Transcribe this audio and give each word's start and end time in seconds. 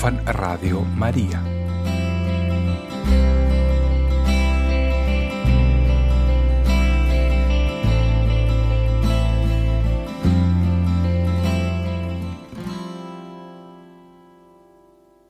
van 0.00 0.20
Radio 0.24 0.80
Maria. 0.96 1.42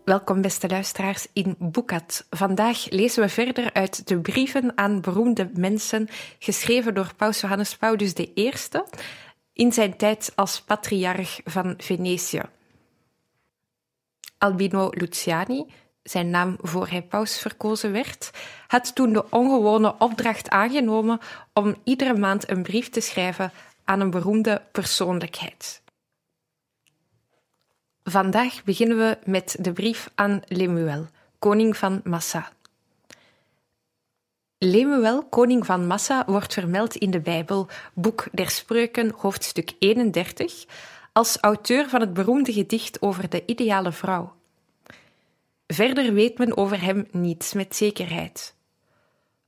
Welkom, 0.04 0.40
beste 0.40 0.68
luisteraars, 0.68 1.26
in 1.32 1.56
Boekat. 1.58 2.26
Vandaag 2.30 2.90
lezen 2.90 3.22
we 3.22 3.28
verder 3.28 3.72
uit 3.72 4.08
de 4.08 4.20
brieven 4.20 4.72
aan 4.74 5.00
beroemde 5.00 5.50
mensen, 5.54 6.08
geschreven 6.38 6.94
door 6.94 7.14
Paus 7.16 7.40
Johannes 7.40 7.76
Paulus 7.76 8.12
I 8.14 8.52
in 9.52 9.72
zijn 9.72 9.96
tijd 9.96 10.32
als 10.34 10.60
patriarch 10.60 11.40
van 11.44 11.74
Venetië. 11.78 12.59
Albino 14.40 14.88
Luciani, 14.90 15.66
zijn 16.02 16.30
naam 16.30 16.56
voor 16.60 16.88
hij 16.88 17.02
paus 17.02 17.38
verkozen 17.38 17.92
werd, 17.92 18.30
had 18.66 18.94
toen 18.94 19.12
de 19.12 19.30
ongewone 19.30 19.94
opdracht 19.98 20.50
aangenomen 20.50 21.18
om 21.52 21.76
iedere 21.84 22.18
maand 22.18 22.50
een 22.50 22.62
brief 22.62 22.88
te 22.88 23.00
schrijven 23.00 23.52
aan 23.84 24.00
een 24.00 24.10
beroemde 24.10 24.62
persoonlijkheid. 24.72 25.82
Vandaag 28.02 28.64
beginnen 28.64 28.98
we 28.98 29.18
met 29.24 29.56
de 29.60 29.72
brief 29.72 30.10
aan 30.14 30.42
Lemuel, 30.46 31.06
koning 31.38 31.76
van 31.76 32.00
Massa. 32.04 32.52
Lemuel, 34.58 35.24
koning 35.24 35.66
van 35.66 35.86
Massa, 35.86 36.24
wordt 36.26 36.54
vermeld 36.54 36.96
in 36.96 37.10
de 37.10 37.20
Bijbel, 37.20 37.68
Boek 37.94 38.26
der 38.32 38.50
Spreuken, 38.50 39.12
hoofdstuk 39.16 39.72
31, 39.78 40.66
als 41.20 41.36
auteur 41.40 41.88
van 41.88 42.00
het 42.00 42.12
beroemde 42.12 42.52
gedicht 42.52 43.02
over 43.02 43.28
de 43.28 43.42
ideale 43.46 43.92
vrouw. 43.92 44.34
Verder 45.66 46.12
weet 46.12 46.38
men 46.38 46.56
over 46.56 46.80
hem 46.80 47.08
niets 47.10 47.52
met 47.52 47.76
zekerheid. 47.76 48.54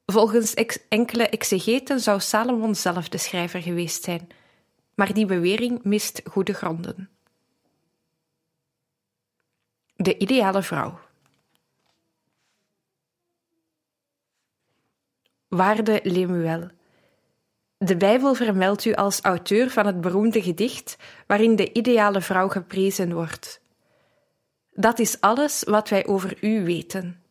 Volgens 0.07 0.55
enkele 0.89 1.29
exegeten 1.29 2.01
zou 2.01 2.21
Salomon 2.21 2.75
zelf 2.75 3.09
de 3.09 3.19
schrijver 3.19 3.63
geweest 3.63 4.05
zijn, 4.05 4.29
maar 4.95 5.15
die 5.15 5.27
bewering 5.27 5.85
mist 5.85 6.21
goede 6.25 6.53
gronden. 6.53 7.11
De 9.97 10.19
ideale 10.19 10.63
vrouw. 10.63 10.99
Waarde 15.49 16.01
Lemuel. 16.03 16.71
De 17.85 17.97
Bijbel 17.97 18.35
vermeldt 18.35 18.85
u 18.85 18.95
als 18.95 19.21
auteur 19.21 19.71
van 19.71 19.87
het 19.87 20.01
beroemde 20.01 20.43
gedicht 20.43 20.97
waarin 21.27 21.57
de 21.57 21.73
ideale 21.73 22.21
vrouw 22.21 22.49
geprezen 22.49 23.15
wordt. 23.15 23.61
Dat 24.73 24.99
is 24.99 25.21
alles 25.21 25.63
wat 25.63 25.89
wij 25.89 26.07
over 26.07 26.37
u 26.41 26.65
weten. 26.65 27.23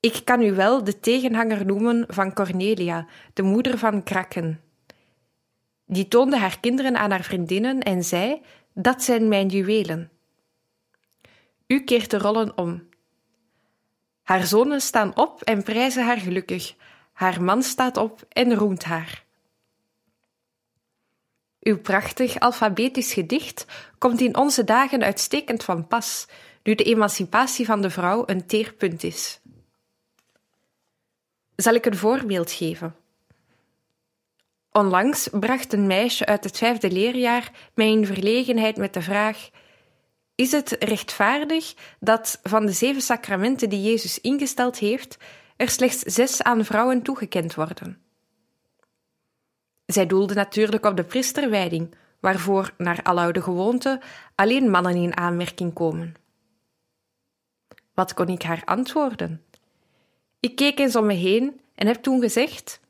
Ik 0.00 0.20
kan 0.24 0.42
u 0.42 0.52
wel 0.52 0.84
de 0.84 1.00
tegenhanger 1.00 1.66
noemen 1.66 2.04
van 2.08 2.32
Cornelia, 2.32 3.06
de 3.32 3.42
moeder 3.42 3.78
van 3.78 4.02
Kraken. 4.02 4.60
Die 5.86 6.08
toonde 6.08 6.38
haar 6.38 6.60
kinderen 6.60 6.96
aan 6.96 7.10
haar 7.10 7.24
vriendinnen 7.24 7.80
en 7.80 8.04
zei: 8.04 8.42
Dat 8.74 9.02
zijn 9.02 9.28
mijn 9.28 9.48
juwelen. 9.48 10.10
U 11.66 11.80
keert 11.84 12.10
de 12.10 12.18
rollen 12.18 12.58
om. 12.58 12.88
Haar 14.22 14.46
zonen 14.46 14.80
staan 14.80 15.16
op 15.16 15.42
en 15.42 15.62
prijzen 15.62 16.04
haar 16.04 16.18
gelukkig. 16.18 16.74
Haar 17.22 17.42
man 17.42 17.62
staat 17.62 17.96
op 17.96 18.26
en 18.28 18.54
roemt 18.54 18.84
haar. 18.84 19.24
Uw 21.60 21.80
prachtig 21.80 22.40
alfabetisch 22.40 23.12
gedicht 23.12 23.66
komt 23.98 24.20
in 24.20 24.36
onze 24.36 24.64
dagen 24.64 25.02
uitstekend 25.02 25.64
van 25.64 25.86
pas, 25.86 26.26
nu 26.62 26.74
de 26.74 26.84
emancipatie 26.84 27.66
van 27.66 27.82
de 27.82 27.90
vrouw 27.90 28.22
een 28.26 28.46
teerpunt 28.46 29.02
is. 29.02 29.40
Zal 31.56 31.74
ik 31.74 31.86
een 31.86 31.96
voorbeeld 31.96 32.52
geven? 32.52 32.96
Onlangs 34.72 35.28
bracht 35.32 35.72
een 35.72 35.86
meisje 35.86 36.26
uit 36.26 36.44
het 36.44 36.58
vijfde 36.58 36.90
leerjaar 36.90 37.50
mij 37.74 37.90
in 37.90 38.06
verlegenheid 38.06 38.76
met 38.76 38.94
de 38.94 39.02
vraag: 39.02 39.50
Is 40.34 40.52
het 40.52 40.76
rechtvaardig 40.78 41.74
dat 42.00 42.40
van 42.42 42.66
de 42.66 42.72
zeven 42.72 43.02
sacramenten 43.02 43.68
die 43.68 43.82
Jezus 43.82 44.20
ingesteld 44.20 44.78
heeft, 44.78 45.18
er 45.62 45.68
slechts 45.68 46.00
zes 46.00 46.42
aan 46.42 46.64
vrouwen 46.64 47.02
toegekend 47.02 47.54
worden? 47.54 48.02
Zij 49.86 50.06
doelde 50.06 50.34
natuurlijk 50.34 50.86
op 50.86 50.96
de 50.96 51.04
priesterwijding, 51.04 51.94
waarvoor, 52.20 52.74
naar 52.78 53.02
aloude 53.02 53.42
gewoonte, 53.42 54.00
alleen 54.34 54.70
mannen 54.70 54.96
in 54.96 55.16
aanmerking 55.16 55.72
komen. 55.72 56.14
Wat 57.94 58.14
kon 58.14 58.28
ik 58.28 58.42
haar 58.42 58.62
antwoorden? 58.64 59.44
Ik 60.40 60.56
keek 60.56 60.78
eens 60.78 60.96
om 60.96 61.06
me 61.06 61.14
heen 61.14 61.60
en 61.74 61.86
heb 61.86 62.02
toen 62.02 62.20
gezegd: 62.20 62.80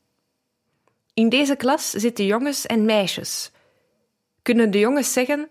In 1.15 1.29
deze 1.29 1.57
klas 1.57 1.91
zitten 1.91 2.27
jongens 2.27 2.67
en 2.67 2.85
meisjes. 2.85 3.51
Kunnen 4.43 4.71
de 4.71 4.79
jongens 4.79 5.13
zeggen: 5.13 5.51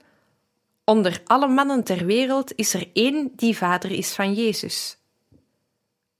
Onder 0.83 1.21
alle 1.25 1.47
mannen 1.47 1.83
ter 1.83 2.05
wereld 2.05 2.55
is 2.55 2.73
er 2.73 2.89
één 2.93 3.31
die 3.35 3.57
vader 3.57 3.91
is 3.91 4.13
van 4.13 4.33
Jezus? 4.33 5.00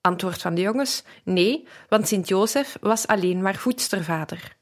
Antwoord 0.01 0.41
van 0.41 0.55
de 0.55 0.61
jongens: 0.61 1.03
Nee, 1.23 1.67
want 1.89 2.07
Sint 2.07 2.27
Jozef 2.27 2.77
was 2.81 3.07
alleen 3.07 3.41
maar 3.41 3.55
voedstervader. 3.55 4.55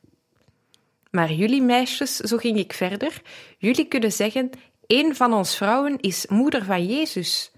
Maar 1.11 1.31
jullie 1.31 1.61
meisjes, 1.61 2.16
zo 2.16 2.38
ging 2.38 2.57
ik 2.57 2.73
verder, 2.73 3.22
jullie 3.57 3.88
kunnen 3.88 4.11
zeggen: 4.11 4.49
één 4.88 5.16
van 5.16 5.33
ons 5.33 5.55
vrouwen 5.55 5.99
is 5.99 6.28
moeder 6.28 6.63
van 6.63 6.85
Jezus. 6.85 7.51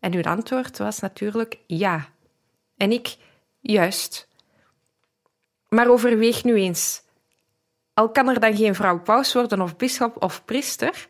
En 0.00 0.12
hun 0.12 0.24
antwoord 0.24 0.78
was 0.78 0.98
natuurlijk 0.98 1.58
ja. 1.66 2.08
En 2.76 2.92
ik, 2.92 3.16
juist. 3.60 4.28
Maar 5.68 5.88
overweeg 5.88 6.44
nu 6.44 6.54
eens. 6.54 7.02
Al 7.94 8.10
kan 8.10 8.28
er 8.28 8.40
dan 8.40 8.56
geen 8.56 8.74
vrouw 8.74 9.00
paus 9.00 9.32
worden 9.32 9.60
of 9.60 9.76
bisschop 9.76 10.22
of 10.22 10.44
priester, 10.44 11.08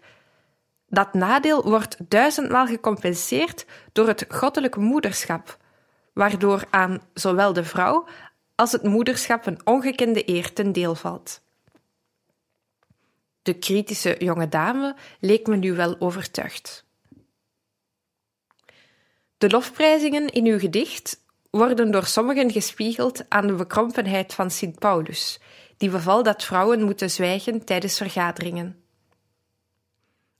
dat 0.88 1.14
nadeel 1.14 1.62
wordt 1.62 1.96
duizendmaal 2.08 2.66
gecompenseerd 2.66 3.66
door 3.92 4.06
het 4.06 4.24
goddelijke 4.28 4.80
moederschap, 4.80 5.56
waardoor 6.18 6.64
aan 6.70 7.00
zowel 7.14 7.52
de 7.52 7.64
vrouw 7.64 8.06
als 8.54 8.72
het 8.72 8.82
moederschap 8.82 9.46
een 9.46 9.60
ongekende 9.64 10.28
eer 10.28 10.52
ten 10.52 10.72
deel 10.72 10.94
valt. 10.94 11.40
De 13.42 13.54
kritische 13.54 14.16
jonge 14.18 14.48
dame 14.48 14.96
leek 15.20 15.46
me 15.46 15.56
nu 15.56 15.72
wel 15.72 16.00
overtuigd. 16.00 16.84
De 19.38 19.50
lofprijzingen 19.50 20.26
in 20.26 20.46
uw 20.46 20.58
gedicht 20.58 21.24
worden 21.50 21.90
door 21.90 22.04
sommigen 22.04 22.50
gespiegeld 22.50 23.24
aan 23.28 23.46
de 23.46 23.54
bekrompenheid 23.54 24.34
van 24.34 24.50
Sint 24.50 24.78
Paulus, 24.78 25.40
die 25.76 25.90
beval 25.90 26.22
dat 26.22 26.44
vrouwen 26.44 26.82
moeten 26.82 27.10
zwijgen 27.10 27.64
tijdens 27.64 27.96
vergaderingen. 27.96 28.82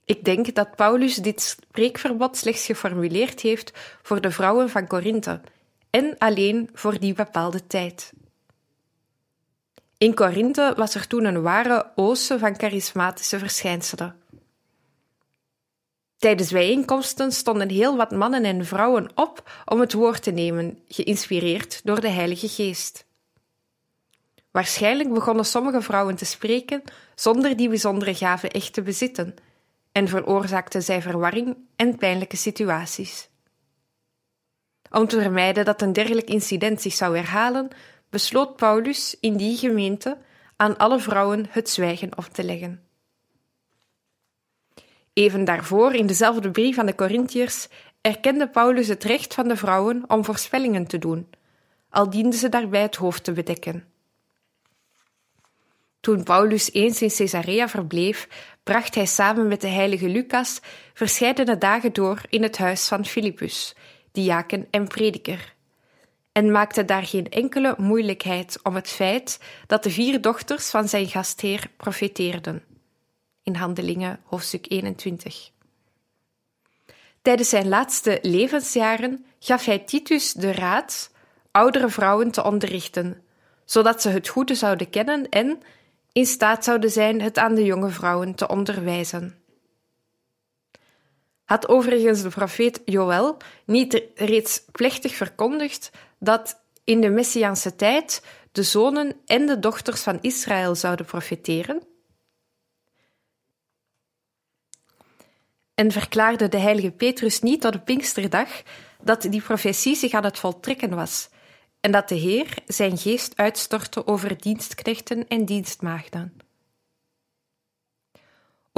Ik 0.05 0.25
denk 0.25 0.55
dat 0.55 0.77
Paulus 0.77 1.15
dit 1.15 1.41
spreekverbod 1.41 2.37
slechts 2.37 2.67
geformuleerd 2.67 3.41
heeft 3.41 3.73
voor 4.03 4.20
de 4.20 4.31
vrouwen 4.31 4.70
van 4.70 4.87
Korinthe 4.87 5.41
en 5.90 6.19
alleen 6.19 6.70
voor 6.73 6.99
die 6.99 7.14
bepaalde 7.14 7.67
tijd. 7.67 8.12
In 9.99 10.14
Korinthe 10.14 10.73
was 10.76 10.94
er 10.94 11.06
toen 11.06 11.25
een 11.25 11.43
ware 11.43 11.93
oase 11.94 12.38
van 12.38 12.58
charismatische 12.58 13.38
verschijnselen. 13.38 14.17
Tijdens 16.17 16.50
bijeenkomsten 16.50 17.32
stonden 17.32 17.69
heel 17.69 17.96
wat 17.96 18.11
mannen 18.11 18.44
en 18.44 18.67
vrouwen 18.67 19.11
op 19.14 19.62
om 19.64 19.81
het 19.81 19.93
woord 19.93 20.23
te 20.23 20.31
nemen, 20.31 20.79
geïnspireerd 20.88 21.81
door 21.85 22.00
de 22.00 22.08
Heilige 22.08 22.49
Geest. 22.49 23.06
Waarschijnlijk 24.50 25.12
begonnen 25.12 25.44
sommige 25.44 25.82
vrouwen 25.82 26.17
te 26.17 26.25
spreken 26.25 26.82
zonder 27.14 27.56
die 27.56 27.69
bijzondere 27.69 28.14
gave 28.14 28.49
echt 28.49 28.73
te 28.73 28.82
bezitten, 28.82 29.34
en 29.93 30.08
veroorzaakten 30.08 30.82
zij 30.82 31.02
verwarring 31.02 31.56
en 31.76 31.96
pijnlijke 31.96 32.37
situaties. 32.37 33.28
Om 34.90 35.06
te 35.06 35.20
vermijden 35.20 35.64
dat 35.64 35.82
een 35.82 35.93
dergelijk 35.93 36.29
incident 36.29 36.81
zich 36.81 36.93
zou 36.93 37.17
herhalen, 37.17 37.69
besloot 38.11 38.56
Paulus 38.56 39.17
in 39.20 39.37
die 39.37 39.56
gemeente 39.56 40.19
aan 40.56 40.76
alle 40.76 41.00
vrouwen 41.00 41.46
het 41.50 41.69
zwijgen 41.69 42.19
op 42.19 42.25
te 42.25 42.44
leggen. 42.44 42.82
Even 45.12 45.44
daarvoor, 45.44 45.94
in 45.94 46.06
dezelfde 46.06 46.50
brief 46.50 46.79
aan 46.79 46.87
de 46.87 46.94
Corinthiërs, 46.94 47.69
erkende 48.00 48.49
Paulus 48.49 48.88
het 48.88 49.05
recht 49.05 49.35
van 49.35 49.49
de 49.49 49.56
vrouwen 49.56 50.05
om 50.06 50.25
voorspellingen 50.25 50.87
te 50.87 50.99
doen, 50.99 51.29
al 51.91 52.11
dienden 52.11 52.38
ze 52.38 52.49
daarbij 52.49 52.82
het 52.82 52.96
hoofd 52.96 53.25
te 53.25 53.32
bedekken. 53.32 53.84
Toen 56.00 56.23
Paulus 56.23 56.73
eens 56.73 57.02
in 57.02 57.11
Caesarea 57.17 57.69
verbleef, 57.69 58.29
bracht 58.62 58.94
hij 58.94 59.06
samen 59.06 59.49
met 59.49 59.61
de 59.61 59.69
heilige 59.69 60.08
Lucas 60.08 60.61
verscheidene 60.94 61.58
dagen 61.58 61.93
door 61.93 62.20
in 62.29 62.43
het 62.43 62.58
huis 62.58 62.88
van 62.88 63.05
Filippus, 63.05 63.75
diaken 64.19 64.67
en 64.70 64.88
prediker, 64.88 65.55
en 66.32 66.50
maakte 66.50 66.85
daar 66.85 67.06
geen 67.06 67.29
enkele 67.29 67.75
moeilijkheid 67.76 68.59
om 68.62 68.75
het 68.75 68.88
feit 68.88 69.41
dat 69.67 69.82
de 69.82 69.91
vier 69.91 70.20
dochters 70.20 70.70
van 70.70 70.88
zijn 70.88 71.06
gastheer 71.06 71.70
profeteerden. 71.76 72.65
In 73.43 73.55
Handelingen, 73.55 74.20
hoofdstuk 74.25 74.67
21. 74.69 75.50
Tijdens 77.23 77.49
zijn 77.49 77.69
laatste 77.69 78.19
levensjaren 78.23 79.25
gaf 79.38 79.65
hij 79.65 79.79
Titus 79.79 80.32
de 80.32 80.53
raad 80.53 81.11
oudere 81.50 81.88
vrouwen 81.88 82.31
te 82.31 82.44
onderrichten, 82.44 83.23
zodat 83.65 84.03
ze 84.03 84.09
het 84.09 84.29
goede 84.29 84.55
zouden 84.55 84.91
kennen 84.91 85.29
en 85.29 85.62
in 86.12 86.26
staat 86.26 86.65
zouden 86.65 86.91
zijn 86.91 87.20
het 87.20 87.38
aan 87.38 87.55
de 87.55 87.65
jonge 87.65 87.91
vrouwen 87.91 88.35
te 88.35 88.49
onderwijzen. 88.49 89.38
Had 91.49 91.69
overigens 91.69 92.23
de 92.23 92.29
profeet 92.29 92.83
Joël 92.85 93.37
niet 93.65 94.03
reeds 94.15 94.62
plechtig 94.73 95.15
verkondigd 95.15 95.91
dat 96.19 96.61
in 96.85 97.00
de 97.00 97.09
Messiaanse 97.09 97.77
tijd 97.77 98.23
de 98.53 98.62
zonen 98.62 99.17
en 99.27 99.47
de 99.47 99.59
dochters 99.59 100.03
van 100.03 100.19
Israël 100.21 100.75
zouden 100.75 101.06
profeteren? 101.06 101.83
En 105.75 105.93
verklaarde 105.93 106.49
de 106.49 106.59
heilige 106.59 106.91
Petrus 106.91 107.41
niet 107.41 107.61
tot 107.61 107.73
de 107.73 107.81
Pinksterdag 107.81 108.62
dat 109.03 109.23
die 109.23 109.43
profetie 109.43 109.97
zich 109.97 110.12
aan 110.12 110.25
het 110.25 110.39
voltrekken 110.39 110.94
was 110.94 111.29
en 111.81 111.91
dat 111.91 112.09
de 112.09 112.15
Heer 112.15 112.55
zijn 112.67 112.99
geest 112.99 113.37
uitstortte 113.37 114.06
over 114.06 114.41
dienstknechten 114.41 115.29
en 115.29 115.44
dienstmaagden. 115.44 116.48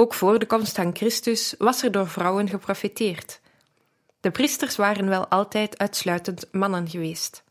Ook 0.01 0.13
voor 0.13 0.39
de 0.39 0.45
komst 0.45 0.75
van 0.75 0.95
Christus 0.95 1.55
was 1.57 1.83
er 1.83 1.91
door 1.91 2.07
vrouwen 2.07 2.49
geprofeteerd. 2.49 3.39
De 4.19 4.31
priesters 4.31 4.75
waren 4.75 5.07
wel 5.07 5.27
altijd 5.27 5.77
uitsluitend 5.77 6.47
mannen 6.51 6.89
geweest. 6.89 7.43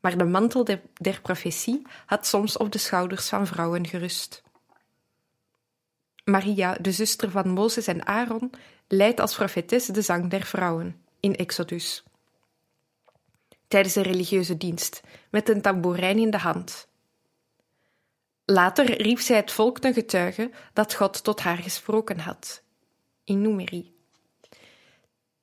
Maar 0.00 0.18
de 0.18 0.24
mantel 0.24 0.64
der, 0.64 1.20
profetie 1.22 1.82
had 2.06 2.26
soms 2.26 2.56
op 2.56 2.72
de 2.72 2.78
schouders 2.78 3.28
van 3.28 3.46
vrouwen 3.46 3.86
gerust. 3.86 4.42
Maria, 6.24 6.76
de 6.80 6.92
zuster 6.92 7.30
van 7.30 7.48
Mozes 7.48 7.86
en 7.86 8.06
Aaron, 8.06 8.50
leidt 8.88 9.20
als 9.20 9.34
profetes 9.34 9.86
de 9.86 10.02
zang 10.02 10.30
der 10.30 10.42
vrouwen 10.42 11.02
in 11.20 11.36
Exodus 11.36 12.04
tijdens 13.68 13.94
een 13.94 14.02
religieuze 14.02 14.56
dienst, 14.56 15.00
met 15.30 15.48
een 15.48 15.60
tamboerijn 15.60 16.18
in 16.18 16.30
de 16.30 16.38
hand. 16.38 16.88
Later 18.46 19.02
riep 19.02 19.18
zij 19.18 19.36
het 19.36 19.52
volk 19.52 19.78
ten 19.78 19.94
getuige 19.94 20.50
dat 20.72 20.94
God 20.94 21.24
tot 21.24 21.40
haar 21.40 21.56
gesproken 21.56 22.18
had. 22.18 22.62
In 23.24 23.40
Numeri. 23.40 23.92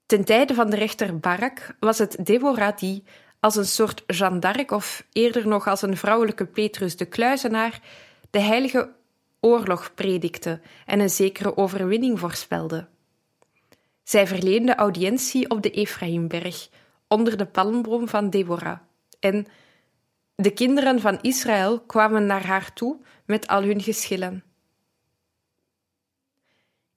Ten 0.06 0.25
tijde 0.25 0.53
van 0.53 0.69
de 0.69 0.75
rechter 0.75 1.19
Barak 1.19 1.75
was 1.80 1.98
het 1.98 2.25
Deborah 2.25 2.77
die, 2.77 3.03
als 3.39 3.56
een 3.56 3.65
soort 3.65 4.03
Jeanne 4.07 4.39
d'Arc 4.39 4.71
of 4.71 5.06
eerder 5.12 5.48
nog 5.48 5.68
als 5.68 5.81
een 5.81 5.98
vrouwelijke 5.98 6.45
Petrus 6.45 6.98
de 6.98 7.06
Kluizenaar, 7.06 7.81
de 8.30 8.39
heilige 8.39 8.94
oorlog 9.39 9.94
predikte 9.94 10.59
en 10.86 11.00
een 11.00 11.09
zekere 11.09 11.57
overwinning 11.57 12.19
voorspelde. 12.19 12.88
Zij 14.03 14.27
verleende 14.27 14.75
audiëntie 14.75 15.50
op 15.50 15.62
de 15.62 15.71
Ephraimberg, 15.71 16.69
onder 17.07 17.38
de 17.38 17.45
palmboom 17.45 18.07
van 18.07 18.30
Deborah. 18.30 18.80
En 19.19 19.48
de 20.42 20.52
kinderen 20.52 21.00
van 21.00 21.22
Israël 21.22 21.80
kwamen 21.80 22.26
naar 22.26 22.46
haar 22.46 22.74
toe 22.74 23.00
met 23.26 23.48
al 23.48 23.64
hun 23.64 23.82
geschillen. 23.82 24.44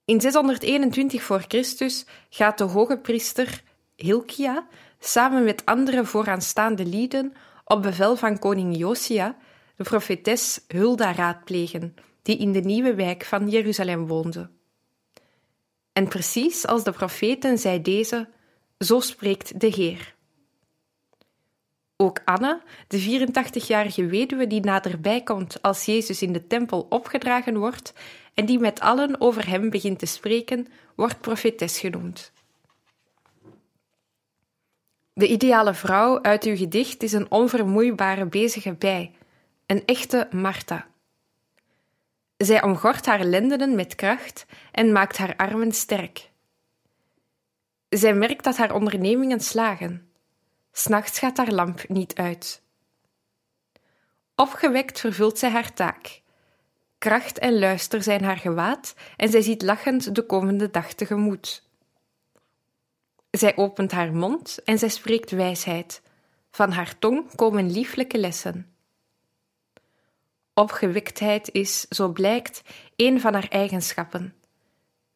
In 0.05 0.21
621 0.21 1.23
voor 1.23 1.45
Christus 1.49 2.07
gaat 2.29 2.59
de 2.59 2.65
hoge 2.65 2.99
priester 2.99 3.63
Hilkia 3.97 4.67
samen 4.99 5.45
met 5.45 5.65
andere 5.65 6.05
vooraanstaande 6.05 6.87
lieden 6.87 7.33
op 7.65 7.83
bevel 7.83 8.17
van 8.17 8.39
koning 8.39 8.77
Josia 8.77 9.37
de 9.77 9.85
profetes 9.85 10.65
Hulda 10.69 11.13
raadplegen, 11.13 11.95
die 12.23 12.37
in 12.37 12.53
de 12.53 12.61
nieuwe 12.61 12.95
wijk 12.95 13.25
van 13.25 13.49
Jeruzalem 13.49 14.07
woonde. 14.07 14.51
En 15.93 16.09
precies 16.09 16.67
als 16.67 16.85
de 16.85 16.93
profeten 16.93 17.59
zei 17.59 17.83
deze 17.83 18.29
zo 18.79 19.01
spreekt 19.01 19.61
de 19.61 19.67
Heer. 19.67 20.14
Ook 21.97 22.21
Anna, 22.25 22.63
de 22.89 23.27
84-jarige 23.29 24.07
weduwe 24.07 24.47
die 24.47 24.61
naderbij 24.61 25.23
komt 25.23 25.63
als 25.63 25.85
Jezus 25.85 26.23
in 26.23 26.33
de 26.33 26.47
tempel 26.47 26.87
opgedragen 26.89 27.57
wordt 27.59 27.93
en 28.35 28.47
die 28.47 28.59
met 28.59 28.81
allen 28.81 29.21
over 29.21 29.49
hem 29.49 29.71
begint 29.71 29.99
te 29.99 30.07
spreken, 30.07 30.67
wordt 30.97 31.21
profetes 31.21 31.79
genoemd. 31.79 32.33
De 35.13 35.29
ideale 35.29 35.75
vrouw 35.75 36.23
uit 36.23 36.45
uw 36.45 36.57
gedicht 36.57 37.03
is 37.03 37.13
een 37.13 37.31
onvermoeibare 37.31 38.27
bezige 38.27 38.75
bij, 38.75 39.13
een 39.67 39.85
echte 39.85 40.29
Martha. 40.31 40.87
Zij 42.37 42.63
omgort 42.63 43.07
haar 43.07 43.25
lendenen 43.25 43.75
met 43.75 43.95
kracht 43.95 44.47
en 44.73 44.93
maakt 44.93 45.17
haar 45.17 45.37
armen 45.37 45.73
sterk. 45.73 46.31
Zij 47.89 48.15
merkt 48.15 48.45
dat 48.45 48.57
haar 48.57 48.75
ondernemingen 48.75 49.41
slagen. 49.41 50.14
S'nachts 50.77 51.19
gaat 51.19 51.37
haar 51.37 51.53
lamp 51.53 51.89
niet 51.89 52.15
uit. 52.15 52.63
Opgewekt 54.35 55.01
vervult 55.01 55.39
zij 55.39 55.51
haar 55.51 55.75
taak. 55.75 56.23
Kracht 56.99 57.39
en 57.39 57.59
luister 57.59 58.03
zijn 58.03 58.25
haar 58.25 58.37
gewaad 58.37 58.95
en 59.17 59.29
zij 59.29 59.41
ziet 59.41 59.63
lachend 59.63 60.15
de 60.15 60.27
komende 60.27 60.71
dag 60.71 60.93
tegemoet. 60.93 61.63
Zij 63.31 63.57
opent 63.57 63.93
haar 63.93 64.13
mond 64.13 64.63
en 64.65 64.79
zij 64.79 64.89
spreekt 64.89 65.31
wijsheid. 65.31 66.03
Van 66.51 66.71
haar 66.71 66.99
tong 66.99 67.35
komen 67.35 67.71
lieflijke 67.71 68.19
lessen. 68.19 68.75
Opgewektheid 70.55 71.53
is, 71.53 71.81
zo 71.81 72.09
blijkt, 72.09 72.63
een 72.97 73.21
van 73.21 73.33
haar 73.33 73.49
eigenschappen. 73.49 74.35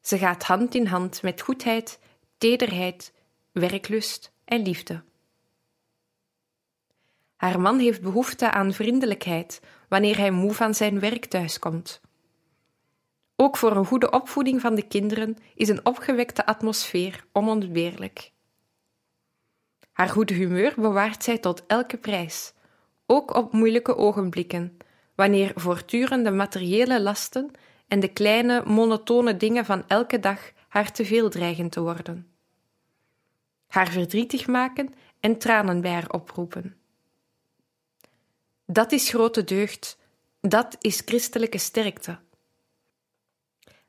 Ze 0.01 0.19
gaat 0.19 0.43
hand 0.43 0.75
in 0.75 0.87
hand 0.87 1.23
met 1.23 1.41
goedheid, 1.41 1.99
tederheid, 2.39 3.13
werklust 3.53 4.33
en 4.45 4.63
liefde. 4.63 5.07
Haar 7.39 7.61
man 7.61 7.79
heeft 7.79 8.03
behoefte 8.03 8.51
aan 8.51 8.73
vriendelijkheid 8.73 9.61
wanneer 9.89 10.17
hij 10.17 10.31
moe 10.31 10.53
van 10.53 10.75
zijn 10.75 11.01
werk 11.01 11.25
thuiskomt. 11.25 12.01
Ook 13.37 13.57
voor 13.57 13.77
een 13.77 13.87
goede 13.87 14.11
opvoeding 14.11 14.61
van 14.61 14.75
de 14.75 14.87
kinderen 14.87 15.37
is 15.55 15.69
een 15.69 15.87
opgewekte 15.87 16.47
atmosfeer 16.47 17.25
onontbeerlijk. 17.33 18.33
Haar 19.93 20.09
goede 20.09 20.35
humeur 20.35 20.73
bewaart 20.77 21.25
zij 21.25 21.39
tot 21.39 21.67
elke 21.67 21.97
prijs, 21.97 22.53
ook 23.07 23.35
op 23.35 23.53
moeilijke 23.53 23.97
ogenblikken, 23.97 24.77
wanneer 25.15 25.53
voortdurende 25.55 26.31
materiële 26.31 27.03
lasten 27.03 27.51
en 27.89 28.01
de 28.01 28.09
kleine, 28.09 28.63
monotone 28.67 29.37
dingen 29.37 29.65
van 29.65 29.85
elke 29.87 30.21
dag 30.21 30.53
haar 30.69 30.93
te 30.93 31.05
veel 31.05 31.31
dreigen 31.31 31.69
te 31.69 31.81
worden. 31.81 32.27
Haar 33.67 33.89
verdrietig 33.89 34.47
maken 34.47 34.95
en 35.21 35.39
tranen 35.39 35.81
bij 35.81 35.93
haar 35.93 36.11
oproepen. 36.11 36.77
Dat 38.71 38.93
is 38.93 39.09
grote 39.09 39.45
deugd, 39.45 39.99
dat 40.41 40.77
is 40.81 41.03
christelijke 41.05 41.59
sterkte. 41.59 42.19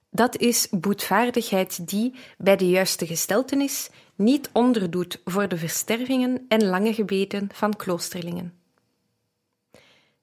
Dat 0.09 0.37
is 0.37 0.67
boetvaardigheid 0.69 1.87
die, 1.89 2.15
bij 2.37 2.55
de 2.55 2.69
juiste 2.69 3.05
gesteltenis, 3.05 3.89
niet 4.15 4.49
onderdoet 4.53 5.21
voor 5.25 5.47
de 5.47 5.57
verstervingen 5.57 6.45
en 6.47 6.65
lange 6.65 6.93
gebeden 6.93 7.49
van 7.53 7.75
kloosterlingen. 7.75 8.59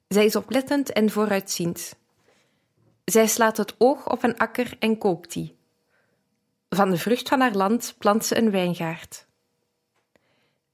Zij 0.09 0.25
is 0.25 0.37
oplettend 0.37 0.93
en 0.93 1.11
vooruitziend. 1.11 1.97
Zij 3.05 3.27
slaat 3.27 3.57
het 3.57 3.75
oog 3.79 4.09
op 4.11 4.23
een 4.23 4.39
akker 4.39 4.77
en 4.79 4.99
koopt 4.99 5.33
die. 5.33 5.57
Van 6.69 6.91
de 6.91 6.99
vrucht 6.99 7.29
van 7.29 7.41
haar 7.41 7.55
land 7.55 7.95
plant 7.99 8.25
ze 8.25 8.37
een 8.37 8.51
wijngaard. 8.51 9.27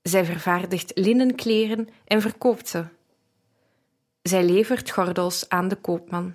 Zij 0.02 0.24
vervaardigt 0.24 0.92
linnenkleren 0.94 1.88
en 2.04 2.20
verkoopt 2.20 2.68
ze 2.68 2.86
zij 4.22 4.44
levert 4.44 4.90
gordels 4.90 5.48
aan 5.48 5.68
de 5.68 5.76
koopman. 5.76 6.34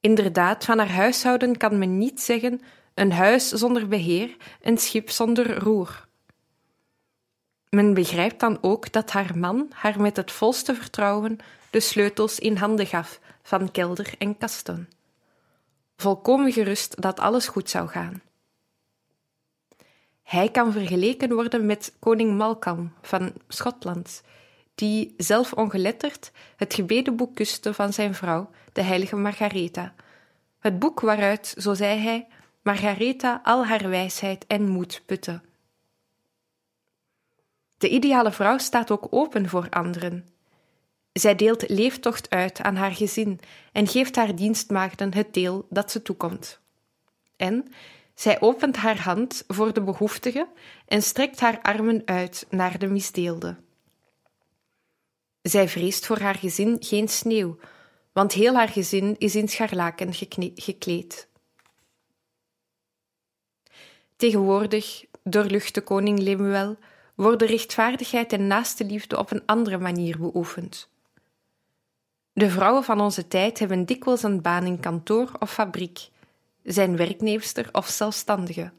Inderdaad, 0.00 0.64
van 0.64 0.78
haar 0.78 0.90
huishouden 0.90 1.56
kan 1.56 1.78
men 1.78 1.98
niet 1.98 2.20
zeggen 2.20 2.60
een 2.94 3.12
huis 3.12 3.48
zonder 3.48 3.88
beheer, 3.88 4.36
een 4.60 4.78
schip 4.78 5.10
zonder 5.10 5.58
roer. 5.58 6.06
Men 7.70 7.94
begrijpt 7.94 8.40
dan 8.40 8.58
ook 8.60 8.92
dat 8.92 9.10
haar 9.10 9.38
man 9.38 9.66
haar 9.74 10.00
met 10.00 10.16
het 10.16 10.32
volste 10.32 10.74
vertrouwen 10.74 11.38
de 11.70 11.80
sleutels 11.80 12.38
in 12.38 12.56
handen 12.56 12.86
gaf 12.86 13.20
van 13.42 13.70
kelder 13.70 14.14
en 14.18 14.38
kasten. 14.38 14.88
Volkomen 15.96 16.52
gerust 16.52 17.00
dat 17.02 17.20
alles 17.20 17.48
goed 17.48 17.70
zou 17.70 17.88
gaan. 17.88 18.22
Hij 20.22 20.50
kan 20.50 20.72
vergeleken 20.72 21.34
worden 21.34 21.66
met 21.66 21.94
koning 21.98 22.36
Malcolm 22.36 22.92
van 23.02 23.32
Schotland, 23.48 24.22
die 24.78 25.14
zelf 25.16 25.52
ongeletterd 25.52 26.30
het 26.56 26.74
gebedenboek 26.74 27.34
kuste 27.34 27.74
van 27.74 27.92
zijn 27.92 28.14
vrouw, 28.14 28.50
de 28.72 28.82
heilige 28.82 29.16
Margaretha. 29.16 29.94
Het 30.58 30.78
boek 30.78 31.00
waaruit, 31.00 31.54
zo 31.56 31.74
zei 31.74 32.00
hij, 32.00 32.26
Margaretha 32.62 33.40
al 33.42 33.66
haar 33.66 33.88
wijsheid 33.88 34.46
en 34.46 34.68
moed 34.68 35.02
putte. 35.06 35.40
De 37.78 37.88
ideale 37.88 38.32
vrouw 38.32 38.58
staat 38.58 38.90
ook 38.90 39.06
open 39.10 39.48
voor 39.48 39.66
anderen. 39.70 40.26
Zij 41.12 41.34
deelt 41.34 41.68
leeftocht 41.68 42.30
uit 42.30 42.60
aan 42.60 42.76
haar 42.76 42.94
gezin 42.94 43.40
en 43.72 43.86
geeft 43.86 44.16
haar 44.16 44.34
dienstmaagden 44.34 45.14
het 45.14 45.34
deel 45.34 45.66
dat 45.70 45.90
ze 45.90 46.02
toekomt. 46.02 46.60
En 47.36 47.72
zij 48.14 48.40
opent 48.40 48.76
haar 48.76 49.00
hand 49.00 49.44
voor 49.48 49.72
de 49.72 49.82
behoeftige 49.82 50.48
en 50.86 51.02
strekt 51.02 51.40
haar 51.40 51.58
armen 51.62 52.02
uit 52.04 52.46
naar 52.50 52.78
de 52.78 52.86
misdeelde. 52.86 53.56
Zij 55.48 55.68
vreest 55.68 56.06
voor 56.06 56.18
haar 56.18 56.34
gezin 56.34 56.76
geen 56.80 57.08
sneeuw, 57.08 57.56
want 58.12 58.32
heel 58.32 58.54
haar 58.54 58.68
gezin 58.68 59.16
is 59.18 59.34
in 59.34 59.48
scharlaken 59.48 60.14
gekleed. 60.54 61.28
Tegenwoordig 64.16 65.04
doorluchte 65.22 65.80
koning 65.80 66.18
Lemuel 66.18 66.76
worden 67.14 67.48
rechtvaardigheid 67.48 68.32
en 68.32 68.46
naaste 68.46 68.84
liefde 68.84 69.18
op 69.18 69.30
een 69.30 69.42
andere 69.46 69.78
manier 69.78 70.18
beoefend. 70.18 70.88
De 72.32 72.50
vrouwen 72.50 72.84
van 72.84 73.00
onze 73.00 73.28
tijd 73.28 73.58
hebben 73.58 73.84
dikwijls 73.84 74.22
een 74.22 74.42
baan 74.42 74.66
in 74.66 74.80
kantoor 74.80 75.30
of 75.38 75.52
fabriek, 75.52 76.08
zijn 76.62 76.96
werknemster 76.96 77.68
of 77.72 77.88
zelfstandige. 77.88 78.72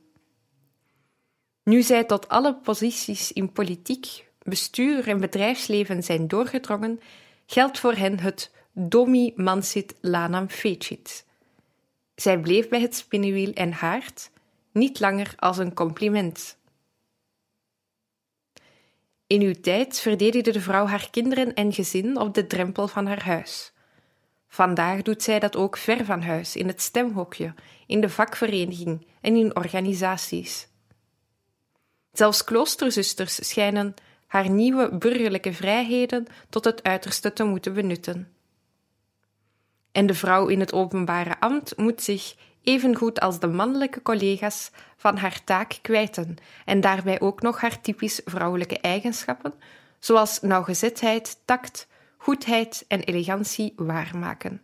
Nu 1.63 1.81
zij 1.81 2.03
tot 2.03 2.27
alle 2.27 2.55
posities 2.55 3.31
in 3.31 3.51
politiek, 3.51 4.27
bestuur 4.49 5.07
en 5.07 5.19
bedrijfsleven 5.19 6.03
zijn 6.03 6.27
doorgedrongen, 6.27 7.01
geldt 7.45 7.79
voor 7.79 7.93
hen 7.93 8.19
het 8.19 8.51
domi 8.73 9.33
mansit 9.35 9.95
lanam 10.01 10.49
fecit. 10.49 11.25
Zij 12.15 12.39
bleef 12.39 12.69
bij 12.69 12.81
het 12.81 12.95
spinnenwiel 12.95 13.53
en 13.53 13.71
haard, 13.71 14.29
niet 14.71 14.99
langer 14.99 15.33
als 15.37 15.57
een 15.57 15.73
compliment. 15.73 16.57
In 19.27 19.41
uw 19.41 19.53
tijd 19.61 19.99
verdedigde 19.99 20.51
de 20.51 20.61
vrouw 20.61 20.85
haar 20.85 21.09
kinderen 21.09 21.53
en 21.53 21.73
gezin 21.73 22.19
op 22.19 22.33
de 22.33 22.47
drempel 22.47 22.87
van 22.87 23.05
haar 23.05 23.23
huis. 23.23 23.73
Vandaag 24.47 25.01
doet 25.01 25.23
zij 25.23 25.39
dat 25.39 25.55
ook 25.55 25.77
ver 25.77 26.05
van 26.05 26.21
huis, 26.21 26.55
in 26.55 26.67
het 26.67 26.81
stemhokje, 26.81 27.53
in 27.87 28.01
de 28.01 28.09
vakvereniging 28.09 29.07
en 29.21 29.35
in 29.35 29.55
organisaties. 29.55 30.67
Zelfs 32.11 32.43
kloosterzusters 32.43 33.49
schijnen 33.49 33.93
haar 34.29 34.49
nieuwe 34.49 34.97
burgerlijke 34.97 35.53
vrijheden 35.53 36.27
tot 36.49 36.65
het 36.65 36.83
uiterste 36.83 37.33
te 37.33 37.43
moeten 37.43 37.73
benutten. 37.73 38.31
En 39.91 40.05
de 40.05 40.13
vrouw 40.13 40.47
in 40.47 40.59
het 40.59 40.73
openbare 40.73 41.39
ambt 41.39 41.77
moet 41.77 42.01
zich, 42.01 42.35
evengoed 42.63 43.19
als 43.19 43.39
de 43.39 43.47
mannelijke 43.47 44.01
collega's, 44.01 44.71
van 44.97 45.17
haar 45.17 45.43
taak 45.43 45.79
kwijten 45.81 46.35
en 46.65 46.81
daarbij 46.81 47.19
ook 47.19 47.41
nog 47.41 47.61
haar 47.61 47.81
typisch 47.81 48.21
vrouwelijke 48.25 48.79
eigenschappen, 48.79 49.53
zoals 49.99 50.41
nauwgezetheid, 50.41 51.39
tact, 51.45 51.87
goedheid 52.17 52.85
en 52.87 52.99
elegantie 52.99 53.73
waarmaken. 53.75 54.61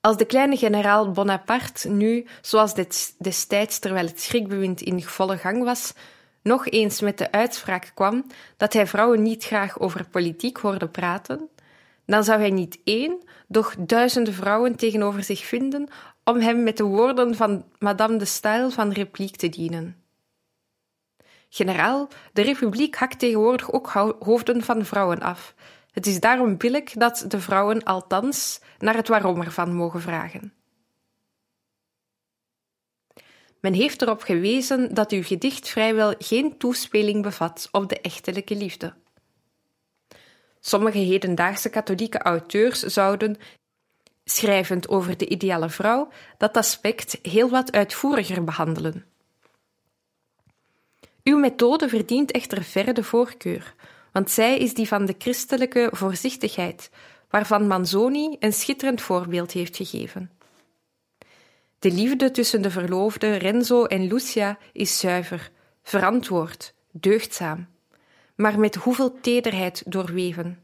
Als 0.00 0.16
de 0.16 0.24
kleine 0.24 0.56
generaal 0.56 1.10
Bonaparte 1.10 1.88
nu, 1.88 2.26
zoals 2.40 2.74
destijds 3.18 3.78
terwijl 3.78 4.06
het 4.06 4.20
schrikbewind 4.20 4.80
in 4.80 5.02
volle 5.02 5.38
gang 5.38 5.64
was, 5.64 5.92
nog 6.42 6.68
eens 6.68 7.00
met 7.00 7.18
de 7.18 7.32
uitspraak 7.32 7.90
kwam 7.94 8.26
dat 8.56 8.72
hij 8.72 8.86
vrouwen 8.86 9.22
niet 9.22 9.44
graag 9.44 9.78
over 9.78 10.08
politiek 10.08 10.56
hoorde 10.56 10.88
praten, 10.88 11.48
dan 12.06 12.24
zou 12.24 12.40
hij 12.40 12.50
niet 12.50 12.78
één, 12.84 13.22
doch 13.48 13.74
duizenden 13.78 14.34
vrouwen 14.34 14.76
tegenover 14.76 15.24
zich 15.24 15.44
vinden 15.44 15.88
om 16.24 16.40
hem 16.40 16.62
met 16.62 16.76
de 16.76 16.84
woorden 16.84 17.34
van 17.34 17.64
Madame 17.78 18.16
de 18.16 18.24
Staël 18.24 18.70
van 18.70 18.92
repliek 18.92 19.36
te 19.36 19.48
dienen. 19.48 19.96
Generaal, 21.48 22.08
de 22.32 22.42
republiek 22.42 22.96
hakt 22.96 23.18
tegenwoordig 23.18 23.72
ook 23.72 23.88
hoofden 24.18 24.62
van 24.62 24.84
vrouwen 24.84 25.20
af. 25.20 25.54
Het 25.90 26.06
is 26.06 26.20
daarom 26.20 26.56
billig 26.56 26.92
dat 26.92 27.24
de 27.28 27.40
vrouwen 27.40 27.82
althans 27.82 28.60
naar 28.78 28.94
het 28.94 29.08
waarom 29.08 29.40
ervan 29.40 29.74
mogen 29.74 30.00
vragen. 30.00 30.52
Men 33.60 33.72
heeft 33.72 34.02
erop 34.02 34.22
gewezen 34.22 34.94
dat 34.94 35.12
uw 35.12 35.22
gedicht 35.22 35.68
vrijwel 35.68 36.14
geen 36.18 36.58
toespeling 36.58 37.22
bevat 37.22 37.68
op 37.72 37.88
de 37.88 38.00
echtelijke 38.00 38.56
liefde. 38.56 38.94
Sommige 40.60 40.98
hedendaagse 40.98 41.70
katholieke 41.70 42.18
auteurs 42.18 42.80
zouden, 42.80 43.36
schrijvend 44.24 44.88
over 44.88 45.16
de 45.16 45.28
ideale 45.28 45.68
vrouw, 45.70 46.08
dat 46.38 46.56
aspect 46.56 47.18
heel 47.22 47.48
wat 47.48 47.72
uitvoeriger 47.72 48.44
behandelen. 48.44 49.04
Uw 51.24 51.38
methode 51.38 51.88
verdient 51.88 52.30
echter 52.30 52.62
verre 52.62 52.92
de 52.92 53.04
voorkeur, 53.04 53.74
want 54.12 54.30
zij 54.30 54.58
is 54.58 54.74
die 54.74 54.88
van 54.88 55.04
de 55.04 55.14
christelijke 55.18 55.88
voorzichtigheid, 55.92 56.90
waarvan 57.30 57.66
Manzoni 57.66 58.36
een 58.38 58.52
schitterend 58.52 59.00
voorbeeld 59.00 59.52
heeft 59.52 59.76
gegeven. 59.76 60.30
De 61.80 61.92
liefde 61.92 62.30
tussen 62.30 62.62
de 62.62 62.70
verloofden 62.70 63.38
Renzo 63.38 63.84
en 63.84 64.06
Lucia 64.06 64.58
is 64.72 64.98
zuiver, 64.98 65.50
verantwoord, 65.82 66.74
deugdzaam, 66.90 67.68
maar 68.34 68.58
met 68.58 68.74
hoeveel 68.74 69.20
tederheid 69.20 69.82
doorweven. 69.86 70.62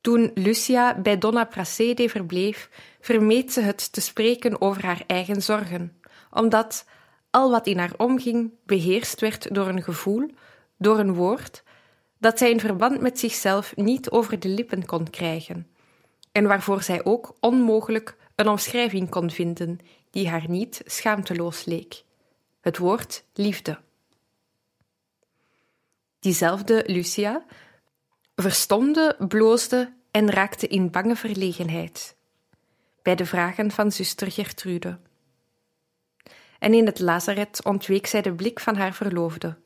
Toen 0.00 0.30
Lucia 0.34 1.00
bij 1.00 1.18
Donna 1.18 1.44
Pracede 1.44 2.08
verbleef, 2.08 2.70
vermeed 3.00 3.52
ze 3.52 3.60
het 3.60 3.92
te 3.92 4.00
spreken 4.00 4.60
over 4.60 4.84
haar 4.84 5.02
eigen 5.06 5.42
zorgen, 5.42 6.00
omdat 6.30 6.84
al 7.30 7.50
wat 7.50 7.66
in 7.66 7.78
haar 7.78 7.94
omging 7.96 8.50
beheerst 8.66 9.20
werd 9.20 9.54
door 9.54 9.68
een 9.68 9.82
gevoel, 9.82 10.30
door 10.78 10.98
een 10.98 11.14
woord, 11.14 11.62
dat 12.18 12.38
zij 12.38 12.50
in 12.50 12.60
verband 12.60 13.00
met 13.00 13.18
zichzelf 13.18 13.76
niet 13.76 14.10
over 14.10 14.38
de 14.38 14.48
lippen 14.48 14.86
kon 14.86 15.10
krijgen, 15.10 15.66
en 16.32 16.46
waarvoor 16.46 16.82
zij 16.82 17.04
ook 17.04 17.36
onmogelijk 17.40 18.16
een 18.36 18.48
omschrijving 18.48 19.10
kon 19.10 19.30
vinden 19.30 19.78
die 20.10 20.28
haar 20.28 20.48
niet 20.48 20.80
schaamteloos 20.84 21.64
leek: 21.64 22.04
het 22.60 22.78
woord 22.78 23.24
liefde. 23.32 23.80
Diezelfde 26.20 26.82
Lucia 26.86 27.44
verstomde, 28.36 29.16
bloosde 29.28 29.92
en 30.10 30.30
raakte 30.30 30.66
in 30.66 30.90
bange 30.90 31.16
verlegenheid 31.16 32.16
bij 33.02 33.14
de 33.14 33.26
vragen 33.26 33.70
van 33.70 33.92
zuster 33.92 34.32
Gertrude. 34.32 34.98
En 36.58 36.74
in 36.74 36.86
het 36.86 36.98
lazaret 36.98 37.64
ontweek 37.64 38.06
zij 38.06 38.22
de 38.22 38.32
blik 38.32 38.60
van 38.60 38.76
haar 38.76 38.94
verloofde. 38.94 39.56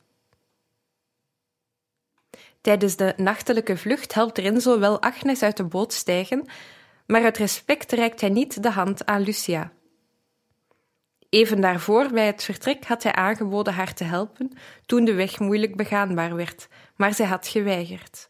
Tijdens 2.61 2.95
de 2.95 3.13
nachtelijke 3.17 3.77
vlucht 3.77 4.13
helpt 4.13 4.37
Renzo 4.37 4.79
wel 4.79 5.01
Agnes 5.01 5.43
uit 5.43 5.57
de 5.57 5.63
boot 5.63 5.93
stijgen, 5.93 6.45
maar 7.11 7.23
uit 7.23 7.37
respect 7.37 7.91
reikt 7.91 8.21
hij 8.21 8.29
niet 8.29 8.63
de 8.63 8.69
hand 8.69 9.05
aan 9.05 9.21
Lucia. 9.21 9.71
Even 11.29 11.61
daarvoor, 11.61 12.11
bij 12.11 12.25
het 12.25 12.43
vertrek, 12.43 12.85
had 12.85 13.03
hij 13.03 13.13
aangeboden 13.13 13.73
haar 13.73 13.93
te 13.93 14.03
helpen 14.03 14.51
toen 14.85 15.05
de 15.05 15.13
weg 15.13 15.39
moeilijk 15.39 15.75
begaanbaar 15.75 16.35
werd, 16.35 16.67
maar 16.95 17.13
zij 17.13 17.25
had 17.25 17.47
geweigerd. 17.47 18.29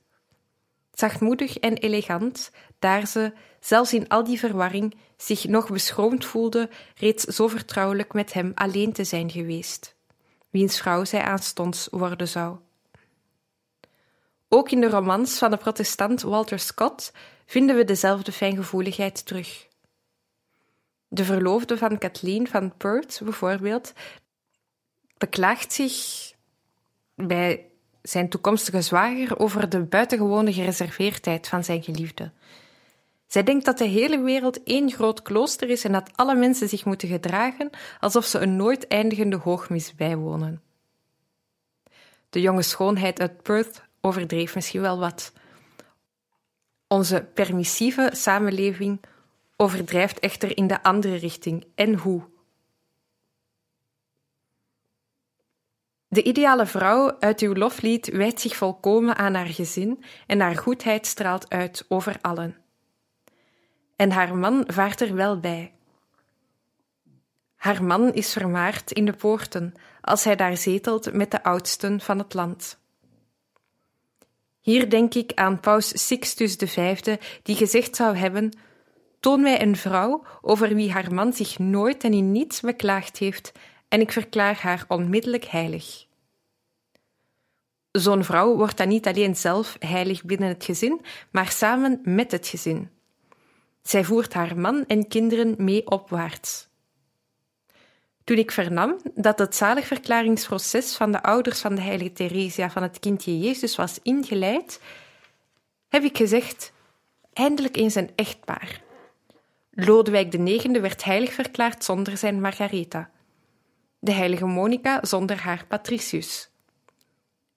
Zachtmoedig 0.94 1.58
en 1.58 1.78
elegant, 1.78 2.52
daar 2.80 3.08
ze, 3.08 3.34
zelfs 3.60 3.94
in 3.94 4.08
al 4.08 4.24
die 4.24 4.40
verwarring, 4.40 4.96
zich 5.18 5.48
nog 5.48 5.70
beschroomd 5.70 6.26
voelde 6.26 6.70
reeds 6.96 7.24
zo 7.24 7.48
vertrouwelijk 7.48 8.14
met 8.14 8.34
hem 8.34 8.52
alleen 8.56 8.94
te 8.94 9.04
zijn 9.04 9.30
geweest, 9.30 9.96
wiens 10.50 10.80
vrouw 10.80 11.06
zij 11.06 11.22
aanstonds 11.22 11.88
worden 11.92 12.28
zou. 12.28 12.58
Ook 14.50 14.72
in 14.72 14.82
de 14.82 14.90
romans 14.90 15.38
van 15.38 15.52
de 15.52 15.58
protestant 15.58 16.22
Walter 16.22 16.60
Scott 16.60 17.12
vinden 17.52 17.76
we 17.76 17.84
dezelfde 17.84 18.32
fijngevoeligheid 18.32 19.26
terug. 19.26 19.68
De 21.08 21.24
verloofde 21.24 21.78
van 21.78 21.98
Kathleen 21.98 22.48
van 22.48 22.78
Perth, 22.78 23.22
bijvoorbeeld, 23.24 23.94
beklaagt 25.18 25.74
zich 25.74 25.96
bij 27.16 27.66
zijn 28.02 28.30
toekomstige 28.30 28.82
zwager 28.82 29.40
over 29.40 29.70
de 29.70 29.82
buitengewone 29.82 30.54
gereserveerdheid 30.54 31.48
van 31.48 31.64
zijn 31.64 31.84
geliefde. 31.84 32.32
Zij 33.28 33.44
denkt 33.44 33.66
dat 33.66 33.78
de 33.78 33.86
hele 33.86 34.22
wereld 34.22 34.64
één 34.64 34.92
groot 34.92 35.22
klooster 35.22 35.70
is 35.70 35.84
en 35.84 35.92
dat 35.92 36.10
alle 36.16 36.36
mensen 36.36 36.70
zich 36.70 36.86
moeten 36.86 37.08
gedragen 37.08 37.70
alsof 38.00 38.26
ze 38.26 38.40
een 38.40 38.56
nooit 38.56 38.88
eindigende 38.88 39.38
hoogmis 39.38 39.96
bijwonen. 39.96 40.62
De 42.30 42.42
jonge 42.42 42.62
schoonheid 42.64 43.20
uit 43.20 43.42
Perth 43.42 43.84
overdreef 44.02 44.56
misschien 44.56 44.82
wel 44.82 45.00
wat. 45.00 45.32
Onze 46.92 47.24
permissieve 47.34 48.10
samenleving 48.14 49.02
overdrijft 49.56 50.20
echter 50.20 50.58
in 50.58 50.68
de 50.68 50.84
andere 50.84 51.16
richting. 51.16 51.66
En 51.76 51.96
hoe? 51.96 52.24
De 56.08 56.24
ideale 56.24 56.66
vrouw 56.66 57.20
uit 57.20 57.40
uw 57.40 57.54
loflied 57.54 58.08
wijdt 58.08 58.42
zich 58.42 58.56
volkomen 58.56 59.16
aan 59.16 59.34
haar 59.34 59.48
gezin 59.48 60.04
en 60.28 60.40
haar 60.40 60.58
goedheid 60.58 61.08
straalt 61.08 61.50
uit 61.50 61.86
over 61.88 62.18
allen. 62.22 62.58
En 63.96 64.12
haar 64.12 64.36
man 64.36 64.64
vaart 64.68 65.02
er 65.02 65.16
wel 65.16 65.40
bij. 65.40 65.74
Haar 67.56 67.84
man 67.84 68.14
is 68.14 68.34
vermaard 68.34 68.92
in 68.92 69.06
de 69.06 69.14
poorten, 69.14 69.74
als 70.02 70.24
hij 70.24 70.36
daar 70.36 70.58
zetelt 70.58 71.14
met 71.14 71.32
de 71.32 71.44
oudsten 71.44 72.02
van 72.02 72.18
het 72.18 72.34
land. 72.34 72.81
Hier 74.62 74.90
denk 74.90 75.14
ik 75.14 75.34
aan 75.34 75.60
Paus 75.60 76.08
Sixtus 76.08 76.56
V, 76.56 77.02
die 77.44 77.56
gezegd 77.56 77.96
zou 77.96 78.16
hebben: 78.16 78.52
Toon 79.20 79.42
mij 79.42 79.62
een 79.62 79.76
vrouw 79.76 80.24
over 80.42 80.76
wie 80.76 80.92
haar 80.92 81.14
man 81.14 81.34
zich 81.34 81.60
nooit 81.60 82.04
en 82.04 82.14
in 82.14 82.32
niets 82.32 82.60
beklaagd 82.60 83.18
heeft, 83.18 83.52
en 83.88 84.02
ik 84.02 84.12
verklaar 84.12 84.60
haar 84.62 84.86
onmiddellijk 84.88 85.46
heilig. 85.46 86.06
Zo'n 87.92 88.24
vrouw 88.24 88.56
wordt 88.56 88.78
dan 88.78 88.88
niet 88.88 89.08
alleen 89.08 89.36
zelf 89.36 89.76
heilig 89.80 90.24
binnen 90.24 90.48
het 90.48 90.64
gezin, 90.64 91.02
maar 91.32 91.50
samen 91.50 92.00
met 92.04 92.32
het 92.32 92.48
gezin. 92.48 92.90
Zij 93.82 94.04
voert 94.04 94.34
haar 94.34 94.58
man 94.58 94.86
en 94.88 95.08
kinderen 95.08 95.56
mee 95.58 95.88
opwaarts. 95.88 96.71
Toen 98.24 98.38
ik 98.38 98.52
vernam 98.52 99.00
dat 99.16 99.40
het 99.40 99.56
zaligverklaringsproces 99.56 100.96
van 100.96 101.12
de 101.12 101.24
ouders 101.24 101.60
van 101.60 101.76
de 101.76 101.82
heilige 101.82 102.14
Theresia 102.14 102.70
van 102.70 102.84
het 102.84 103.00
kindje 103.00 103.40
Jezus 103.40 103.76
was 103.76 104.00
ingeleid, 104.04 104.82
heb 105.90 106.04
ik 106.04 106.18
gezegd: 106.18 106.72
eindelijk 107.34 107.78
eens 107.78 107.96
een 107.96 108.10
echtpaar. 108.16 108.82
Lodewijk 109.72 110.34
IX 110.34 110.80
werd 110.80 111.04
heilig 111.04 111.34
verklaard 111.34 111.84
zonder 111.84 112.18
zijn 112.18 112.42
Margaretha. 112.42 113.10
De 114.00 114.12
heilige 114.12 114.46
Monica 114.46 115.00
zonder 115.02 115.42
haar 115.42 115.66
Patricius. 115.68 116.50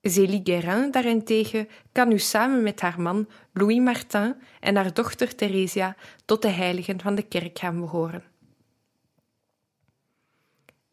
Zélie 0.01 0.41
Guérin 0.45 0.91
daarentegen 0.91 1.69
kan 1.93 2.09
nu 2.09 2.19
samen 2.19 2.63
met 2.63 2.81
haar 2.81 3.01
man 3.01 3.29
Louis 3.53 3.79
Martin 3.79 4.35
en 4.61 4.77
haar 4.77 4.95
dochter 4.95 5.35
Theresia 5.35 5.97
tot 6.25 6.43
de 6.43 6.49
heiligen 6.49 7.01
van 7.01 7.15
de 7.15 7.23
kerk 7.23 7.59
gaan 7.59 7.81
behoren. 7.81 8.34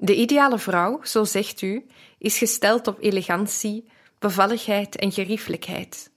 De 0.03 0.15
ideale 0.15 0.59
vrouw, 0.59 1.03
zo 1.03 1.23
zegt 1.23 1.61
u, 1.61 1.85
is 2.17 2.37
gesteld 2.37 2.87
op 2.87 2.97
elegantie, 3.01 3.89
bevalligheid 4.19 4.95
en 4.95 5.11
geriefelijkheid. 5.11 6.11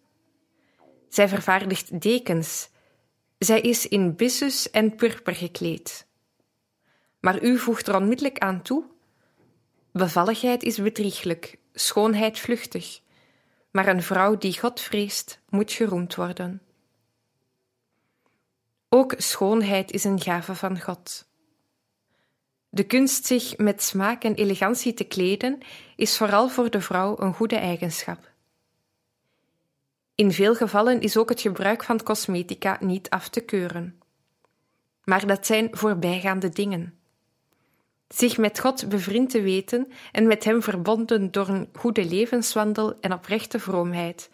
Zij 1.08 1.28
vervaardigt 1.28 2.00
dekens. 2.00 2.68
Zij 3.38 3.60
is 3.60 3.88
in 3.88 4.16
bissus 4.16 4.70
en 4.70 4.94
purper 4.94 5.34
gekleed. 5.34 6.06
Maar 7.20 7.42
u 7.42 7.58
voegt 7.58 7.86
er 7.86 7.96
onmiddellijk 7.96 8.38
aan 8.38 8.62
toe: 8.62 8.84
bevalligheid 9.92 10.62
is 10.62 10.78
bedrieglijk, 10.78 11.58
schoonheid 11.72 12.38
vluchtig, 12.38 13.00
maar 13.70 13.88
een 13.88 14.02
vrouw 14.02 14.38
die 14.38 14.58
God 14.58 14.80
vreest, 14.80 15.40
moet 15.48 15.72
geroemd 15.72 16.14
worden. 16.14 16.62
Ook 18.88 19.14
schoonheid 19.16 19.90
is 19.90 20.04
een 20.04 20.20
gave 20.20 20.54
van 20.54 20.80
God. 20.80 21.32
De 22.74 22.84
kunst 22.84 23.26
zich 23.26 23.56
met 23.56 23.82
smaak 23.82 24.24
en 24.24 24.34
elegantie 24.34 24.94
te 24.94 25.04
kleden 25.04 25.58
is 25.96 26.16
vooral 26.16 26.48
voor 26.48 26.70
de 26.70 26.80
vrouw 26.80 27.16
een 27.18 27.34
goede 27.34 27.56
eigenschap. 27.56 28.30
In 30.14 30.32
veel 30.32 30.54
gevallen 30.54 31.00
is 31.00 31.16
ook 31.16 31.28
het 31.28 31.40
gebruik 31.40 31.84
van 31.84 32.02
cosmetica 32.02 32.76
niet 32.80 33.10
af 33.10 33.28
te 33.28 33.40
keuren. 33.40 33.98
Maar 35.04 35.26
dat 35.26 35.46
zijn 35.46 35.68
voorbijgaande 35.70 36.48
dingen. 36.48 36.98
Zich 38.08 38.38
met 38.38 38.60
God 38.60 38.88
bevriend 38.88 39.30
te 39.30 39.42
weten 39.42 39.92
en 40.12 40.26
met 40.26 40.44
Hem 40.44 40.62
verbonden 40.62 41.30
door 41.30 41.48
een 41.48 41.68
goede 41.72 42.04
levenswandel 42.04 43.00
en 43.00 43.12
oprechte 43.12 43.58
vroomheid, 43.58 44.30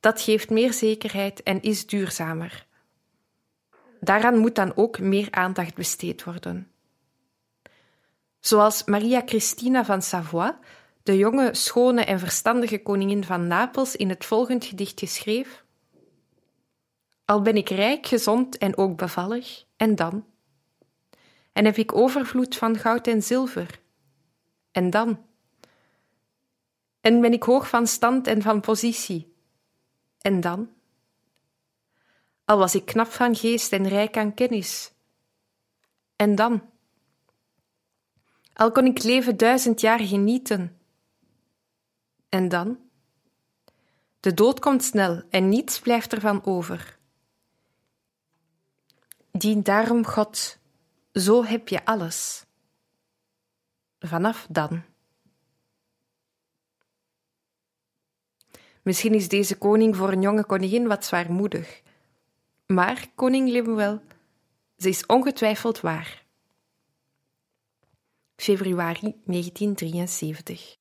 dat 0.00 0.20
geeft 0.20 0.50
meer 0.50 0.72
zekerheid 0.72 1.42
en 1.42 1.62
is 1.62 1.86
duurzamer. 1.86 2.66
Daaraan 4.00 4.38
moet 4.38 4.54
dan 4.54 4.76
ook 4.76 4.98
meer 4.98 5.28
aandacht 5.30 5.74
besteed 5.74 6.24
worden. 6.24 6.72
Zoals 8.40 8.84
Maria 8.84 9.22
Cristina 9.24 9.84
van 9.84 10.02
Savoie, 10.02 10.58
de 11.02 11.16
jonge, 11.16 11.54
schone 11.54 12.04
en 12.04 12.18
verstandige 12.18 12.82
koningin 12.82 13.24
van 13.24 13.46
Napels, 13.46 13.96
in 13.96 14.08
het 14.08 14.24
volgend 14.24 14.64
gedichtje 14.64 15.06
schreef: 15.06 15.64
Al 17.24 17.42
ben 17.42 17.56
ik 17.56 17.68
rijk, 17.68 18.06
gezond 18.06 18.58
en 18.58 18.76
ook 18.76 18.96
bevallig, 18.96 19.64
en 19.76 19.94
dan? 19.94 20.26
En 21.52 21.64
heb 21.64 21.76
ik 21.76 21.94
overvloed 21.94 22.56
van 22.56 22.76
goud 22.76 23.06
en 23.06 23.22
zilver, 23.22 23.80
en 24.72 24.90
dan? 24.90 25.26
En 27.00 27.20
ben 27.20 27.32
ik 27.32 27.42
hoog 27.42 27.68
van 27.68 27.86
stand 27.86 28.26
en 28.26 28.42
van 28.42 28.60
positie, 28.60 29.34
en 30.20 30.40
dan? 30.40 30.70
Al 32.44 32.58
was 32.58 32.74
ik 32.74 32.84
knap 32.84 33.06
van 33.06 33.36
geest 33.36 33.72
en 33.72 33.88
rijk 33.88 34.16
aan 34.16 34.34
kennis, 34.34 34.92
en 36.16 36.34
dan? 36.34 36.62
Al 38.58 38.72
kon 38.72 38.86
ik 38.86 39.02
leven 39.02 39.36
duizend 39.36 39.80
jaar 39.80 40.00
genieten. 40.00 40.78
En 42.28 42.48
dan? 42.48 42.78
De 44.20 44.34
dood 44.34 44.60
komt 44.60 44.84
snel 44.84 45.22
en 45.30 45.48
niets 45.48 45.78
blijft 45.78 46.12
ervan 46.12 46.44
over. 46.44 46.98
Dien 49.30 49.62
daarom 49.62 50.06
God, 50.06 50.58
zo 51.12 51.44
heb 51.44 51.68
je 51.68 51.84
alles. 51.84 52.44
Vanaf 53.98 54.46
dan. 54.50 54.82
Misschien 58.82 59.14
is 59.14 59.28
deze 59.28 59.58
koning 59.58 59.96
voor 59.96 60.12
een 60.12 60.22
jonge 60.22 60.44
koningin 60.44 60.86
wat 60.86 61.04
zwaarmoedig. 61.04 61.82
Maar, 62.66 63.08
koning 63.14 63.48
Lemuel, 63.48 64.00
ze 64.76 64.88
is 64.88 65.06
ongetwijfeld 65.06 65.80
waar 65.80 66.26
februari 68.38 69.14
1973. 69.26 70.78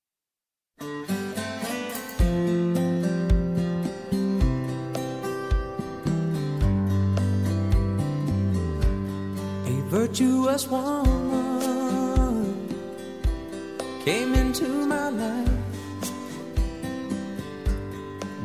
A 9.66 9.82
virtuous 9.90 10.68
woman 10.70 11.18
came 14.06 14.34
into 14.36 14.68
my 14.86 15.10
life, 15.10 15.50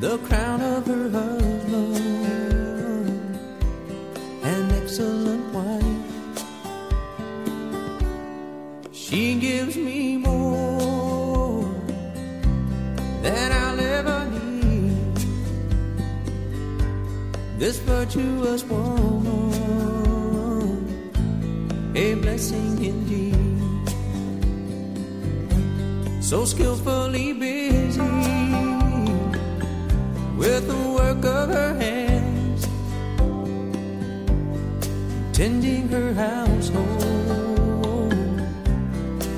the 0.00 0.16
crown 0.26 0.60
of 0.62 0.86
her 0.86 1.10
husband, 1.10 2.21
This 17.72 17.88
virtuous 17.88 18.60
woman, 18.64 19.54
a 21.96 22.14
blessing 22.16 22.84
indeed. 22.84 23.88
So 26.20 26.44
skillfully 26.44 27.32
busy 27.32 27.98
with 30.36 30.68
the 30.68 30.76
work 30.98 31.24
of 31.24 31.48
her 31.48 31.72
hands, 31.80 32.68
tending 35.32 35.88
her 35.88 36.12
household 36.12 38.12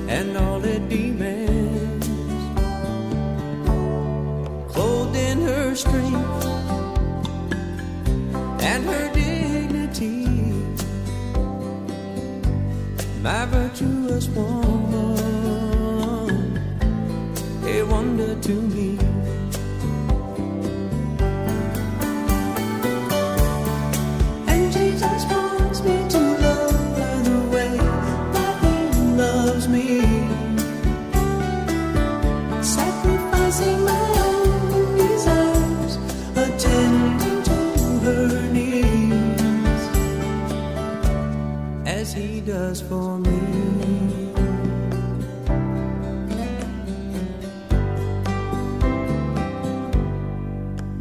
and 0.08 0.36
all 0.36 0.64
it 0.64 0.88
demands. 0.88 2.08
Clothed 4.74 5.14
in 5.14 5.40
her 5.42 5.76
strength 5.76 6.53
my 13.24 13.46
virtuous 13.46 14.28
woman, 14.28 15.16
a 17.64 17.82
wonder 17.84 18.34
to 18.42 18.52
me. 18.52 18.98
And 24.46 24.70
Jesus 24.70 25.24
wants 25.32 25.80
me 25.86 25.96
to 26.10 26.20
love 26.44 26.98
her 26.98 27.22
the 27.30 27.40
way 27.54 27.74
that 28.34 28.54
He 28.62 28.76
loves 29.22 29.68
me. 29.68 29.88
Sacrificing 32.62 33.80
my 33.84 34.06
own 34.28 34.98
desires, 34.98 35.96
attending 36.36 37.42
to 37.48 37.56
her 38.04 38.28
needs, 38.52 38.63
he 42.14 42.40
does 42.40 42.80
for 42.80 43.18
me. 43.18 43.40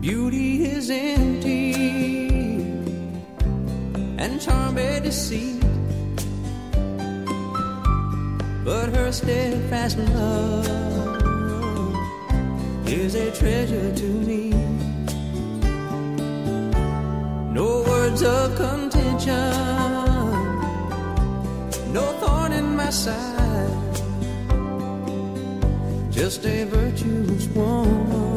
Beauty 0.02 0.66
is 0.66 0.90
empty 0.90 1.74
and 4.18 4.42
charm 4.42 4.76
may 4.76 5.00
deceit. 5.00 5.64
but 8.64 8.90
her 8.96 9.12
steadfast 9.12 9.98
love 9.98 10.68
is 12.88 13.16
a 13.16 13.30
treasure 13.32 13.94
to 13.96 14.10
me. 14.30 14.52
No 17.54 17.84
words 17.88 18.24
of 18.24 18.56
contention 18.56 20.03
no 21.94 22.02
thorn 22.20 22.52
in 22.54 22.76
my 22.76 22.90
side, 22.90 23.96
just 26.10 26.44
a 26.46 26.64
virtuous 26.66 27.46
woman, 27.48 28.33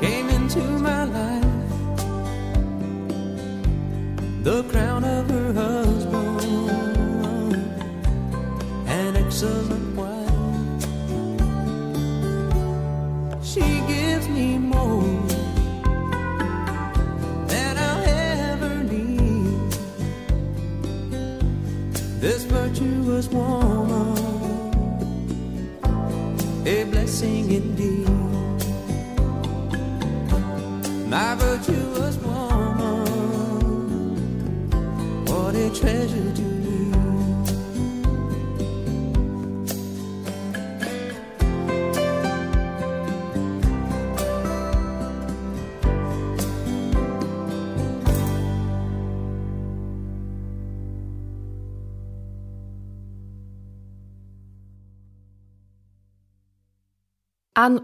came 0.00 0.28
into 0.38 0.62
my 0.88 1.04
life, 1.18 1.80
the 4.44 4.62
crown 4.70 5.02
of 5.04 5.17
virtuous 23.18 23.34
woman, 23.34 23.57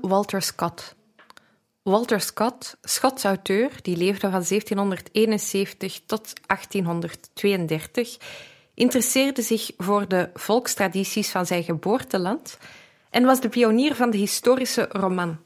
Walter 0.00 0.42
Scott. 0.42 0.94
Walter 1.82 2.20
Scott, 2.20 2.76
Schots 2.82 3.24
auteur, 3.24 3.70
die 3.82 3.96
leefde 3.96 4.30
van 4.30 4.44
1771 4.48 6.00
tot 6.06 6.32
1832, 6.46 8.18
interesseerde 8.74 9.42
zich 9.42 9.70
voor 9.76 10.08
de 10.08 10.30
volkstradities 10.34 11.30
van 11.30 11.46
zijn 11.46 11.62
geboorteland 11.62 12.58
en 13.10 13.24
was 13.24 13.40
de 13.40 13.48
pionier 13.48 13.94
van 13.94 14.10
de 14.10 14.16
historische 14.16 14.88
roman. 14.90 15.38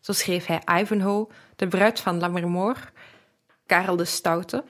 Zo 0.00 0.12
schreef 0.12 0.46
hij 0.46 0.62
Ivanhoe, 0.80 1.28
de 1.56 1.68
bruid 1.68 2.00
van 2.00 2.18
Lammermoor, 2.18 2.92
Karel 3.66 3.96
de 3.96 4.04
Stoute. 4.04 4.64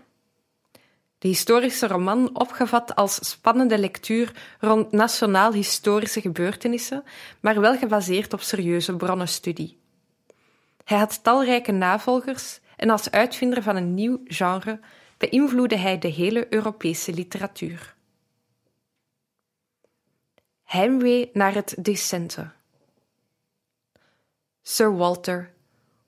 De 1.24 1.30
historische 1.30 1.86
roman, 1.86 2.38
opgevat 2.38 2.94
als 2.94 3.30
spannende 3.30 3.78
lectuur 3.78 4.56
rond 4.60 4.92
nationaal-historische 4.92 6.20
gebeurtenissen, 6.20 7.04
maar 7.40 7.60
wel 7.60 7.76
gebaseerd 7.76 8.32
op 8.32 8.40
serieuze 8.40 8.96
bronnenstudie. 8.96 9.78
Hij 10.84 10.98
had 10.98 11.22
talrijke 11.22 11.72
navolgers 11.72 12.60
en 12.76 12.90
als 12.90 13.10
uitvinder 13.10 13.62
van 13.62 13.76
een 13.76 13.94
nieuw 13.94 14.20
genre 14.24 14.80
beïnvloedde 15.18 15.76
hij 15.76 15.98
de 15.98 16.08
hele 16.08 16.46
Europese 16.52 17.12
literatuur. 17.12 17.94
Heimwee 20.64 21.30
naar 21.32 21.54
het 21.54 21.74
decente. 21.78 22.50
Sir 24.62 24.96
Walter, 24.96 25.52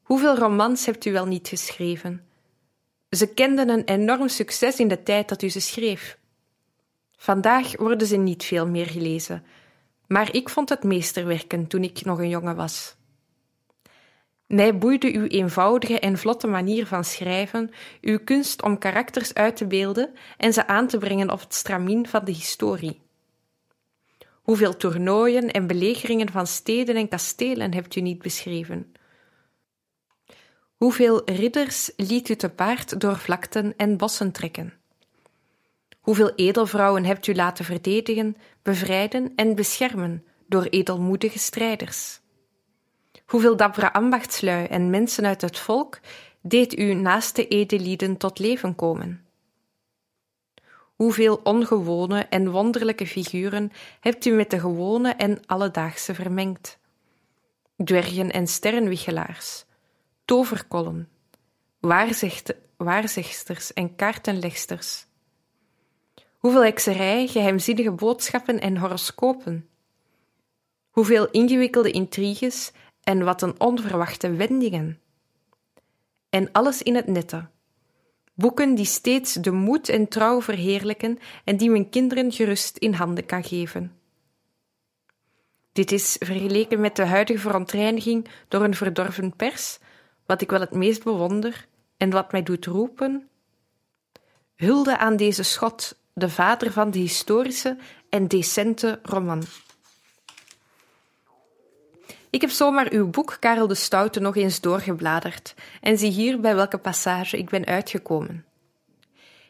hoeveel 0.03 0.37
romans 0.37 0.87
hebt 0.87 1.05
u 1.05 1.13
wel 1.13 1.27
niet 1.27 1.49
geschreven? 1.49 2.26
Ze 3.17 3.27
kenden 3.27 3.69
een 3.69 3.85
enorm 3.85 4.29
succes 4.29 4.79
in 4.79 4.89
de 4.89 5.03
tijd 5.03 5.29
dat 5.29 5.43
u 5.43 5.49
ze 5.49 5.61
schreef. 5.61 6.19
Vandaag 7.17 7.77
worden 7.77 8.07
ze 8.07 8.17
niet 8.17 8.45
veel 8.45 8.67
meer 8.67 8.87
gelezen, 8.87 9.45
maar 10.07 10.35
ik 10.35 10.49
vond 10.49 10.69
het 10.69 10.83
meesterwerken 10.83 11.67
toen 11.67 11.83
ik 11.83 12.05
nog 12.05 12.19
een 12.19 12.29
jongen 12.29 12.57
was. 12.57 12.97
Mij 14.47 14.79
boeide 14.79 15.13
uw 15.13 15.27
eenvoudige 15.27 16.01
en 16.01 16.19
vlotte 16.19 16.47
manier 16.47 16.87
van 16.87 17.05
schrijven, 17.05 17.71
uw 18.01 18.19
kunst 18.25 18.63
om 18.63 18.79
karakters 18.79 19.35
uit 19.35 19.57
te 19.57 19.67
beelden 19.67 20.15
en 20.37 20.53
ze 20.53 20.67
aan 20.67 20.87
te 20.87 20.99
brengen 20.99 21.31
op 21.31 21.41
het 21.41 21.55
stramien 21.55 22.09
van 22.09 22.25
de 22.25 22.33
historie. 22.33 23.01
Hoeveel 24.43 24.77
toernooien 24.77 25.51
en 25.51 25.67
belegeringen 25.67 26.31
van 26.31 26.47
steden 26.47 26.97
en 26.97 27.09
kastelen 27.09 27.75
hebt 27.75 27.97
u 27.97 28.01
niet 28.01 28.23
beschreven? 28.23 28.93
Hoeveel 30.77 31.23
ridders 31.25 31.91
liet 31.97 32.29
u 32.29 32.37
te 32.37 32.49
paard 32.49 33.01
door 33.01 33.17
vlakten 33.17 33.75
en 33.77 33.97
bossen 33.97 34.33
trekken? 34.33 34.73
Hoeveel 36.01 36.35
edelvrouwen 36.35 37.05
hebt 37.05 37.27
u 37.27 37.35
laten 37.35 37.65
verdedigen, 37.65 38.37
bevrijden 38.63 39.33
en 39.37 39.55
beschermen 39.55 40.25
door 40.47 40.63
edelmoedige 40.63 41.39
strijders? 41.39 42.21
Hoeveel 43.27 43.57
dappere 43.57 43.93
ambachtslui 43.93 44.67
en 44.67 44.91
mensen 44.91 45.25
uit 45.25 45.41
het 45.41 45.59
volk 45.59 46.01
deed 46.41 46.79
u 46.79 46.95
naast 46.95 47.37
de 47.37 47.49
edelieden 47.49 48.17
tot 48.17 48.39
leven 48.39 48.75
komen? 48.75 49.27
Hoeveel 50.95 51.41
ongewone 51.43 52.21
en 52.21 52.51
wonderlijke 52.51 53.07
figuren 53.07 53.73
hebt 54.01 54.25
u 54.25 54.31
met 54.31 54.51
de 54.51 54.61
gewone 54.61 55.11
en 55.11 55.47
alledaagse 55.47 56.15
vermengd? 56.15 56.79
Dwergen 57.85 58.31
en 58.31 58.47
sterrenwichelaars, 58.47 59.66
toverkollen, 60.27 61.09
waarzegsters 62.77 63.73
en 63.73 63.97
kaartenlegsters. 63.97 65.07
Hoeveel 66.37 66.65
hekserij, 66.65 67.27
geheimzinnige 67.27 67.91
boodschappen 67.91 68.61
en 68.61 68.77
horoscopen. 68.77 69.69
Hoeveel 70.91 71.31
ingewikkelde 71.31 71.91
intriges 71.91 72.73
en 73.03 73.25
wat 73.25 73.43
een 73.43 73.61
onverwachte 73.61 74.33
wendingen. 74.33 75.01
En 76.31 76.53
alles 76.53 76.83
in 76.83 76.95
het 76.95 77.07
nette. 77.07 77.49
Boeken 78.35 78.75
die 78.75 78.85
steeds 78.85 79.33
de 79.33 79.51
moed 79.51 79.89
en 79.89 80.09
trouw 80.09 80.43
verheerlijken 80.43 81.19
en 81.45 81.57
die 81.57 81.71
men 81.71 81.91
kinderen 81.91 82.33
gerust 82.33 82.77
in 82.77 82.93
handen 82.93 83.27
kan 83.27 83.45
geven. 83.45 83.93
Dit 85.73 85.93
is, 85.93 86.17
vergeleken 86.19 86.81
met 86.81 86.97
de 86.97 87.05
huidige 87.05 87.39
verontreiniging 87.39 88.29
door 88.49 88.65
een 88.65 88.75
verdorven 88.75 89.37
pers, 89.37 89.79
wat 90.27 90.41
ik 90.41 90.51
wel 90.51 90.61
het 90.61 90.75
meest 90.75 91.05
bewonder 91.05 91.67
en 91.97 92.11
wat 92.11 92.33
mij 92.33 92.43
doet 92.43 92.67
roepen. 92.67 93.29
Hulde 94.55 94.99
aan 94.99 95.17
deze 95.17 95.43
schot, 95.43 95.97
de 96.13 96.29
vader 96.29 96.73
van 96.73 96.91
de 96.91 96.99
historische 96.99 97.77
en 98.09 98.29
decente 98.29 99.01
roman. 99.03 99.43
Ik 102.31 102.41
heb 102.41 102.51
zomaar 102.51 102.91
uw 102.91 103.11
boek 103.11 103.37
Karel 103.41 103.67
de 103.67 103.75
Stoute 103.75 104.21
nog 104.21 104.37
eens 104.37 104.61
doorgebladerd 104.61 105.55
en 105.81 105.99
zie 105.99 106.11
hier 106.11 106.41
bij 106.41 106.55
welke 106.55 106.79
passage 106.79 107.39
ik 107.39 107.49
ben 107.49 107.65
uitgekomen. 107.65 108.45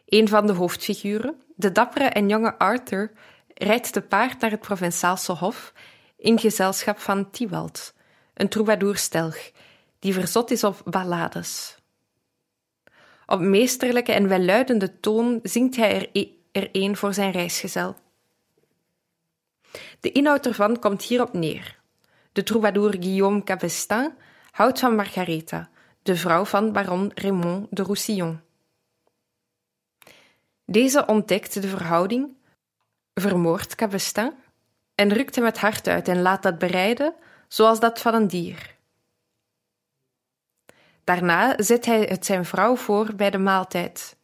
Een 0.06 0.28
van 0.28 0.46
de 0.46 0.52
hoofdfiguren, 0.52 1.42
de 1.54 1.72
dappere 1.72 2.04
en 2.04 2.28
jonge 2.28 2.58
Arthur, 2.58 3.12
rijdt 3.54 3.92
te 3.92 4.00
paard 4.00 4.40
naar 4.40 4.50
het 4.50 4.60
Provençaalse 4.60 5.32
hof 5.32 5.72
in 6.16 6.38
gezelschap 6.38 6.98
van 6.98 7.30
Tywald, 7.30 7.94
een 8.34 8.48
troubadour-stelg, 8.48 9.50
die 9.98 10.12
verzot 10.12 10.50
is 10.50 10.64
op 10.64 10.82
ballades. 10.85 11.76
Op 13.26 13.40
meesterlijke 13.40 14.12
en 14.12 14.28
welluidende 14.28 15.00
toon 15.00 15.40
zingt 15.42 15.76
hij 15.76 15.94
er, 15.94 16.09
e- 16.12 16.68
een 16.72 16.96
voor 16.96 17.14
zijn 17.14 17.30
reisgezel. 17.30 17.96
De 20.00 20.12
inhoud 20.12 20.46
ervan 20.46 20.78
komt 20.78 21.02
hierop 21.02 21.32
neer. 21.32 21.80
De 22.32 22.42
troubadour 22.42 22.96
Guillaume 23.00 23.44
Cabestin 23.44 24.14
houdt 24.50 24.78
van 24.78 24.94
Margaretha, 24.94 25.68
de 26.02 26.16
vrouw 26.16 26.44
van 26.44 26.72
baron 26.72 27.11
Raymond 27.14 27.66
de 27.70 27.82
Roussillon. 27.82 28.40
Deze 30.64 31.06
ontdekt 31.06 31.62
de 31.62 31.68
verhouding, 31.68 32.37
vermoordt 33.14 33.74
Cabestin 33.74 34.32
en 34.94 35.12
rukt 35.12 35.35
hem 35.35 35.44
het 35.44 35.59
hart 35.59 35.88
uit 35.88 36.09
en 36.09 36.22
laat 36.22 36.42
dat 36.42 36.59
bereiden 36.59 37.14
zoals 37.48 37.80
dat 37.80 38.00
van 38.00 38.14
een 38.14 38.28
dier. 38.28 38.75
Daarna 41.06 41.54
zet 41.62 41.84
hij 41.84 42.02
het 42.02 42.26
zijn 42.26 42.44
vrouw 42.44 42.76
voor 42.76 43.14
bij 43.14 43.30
de 43.30 43.38
maaltijd. 43.38 44.16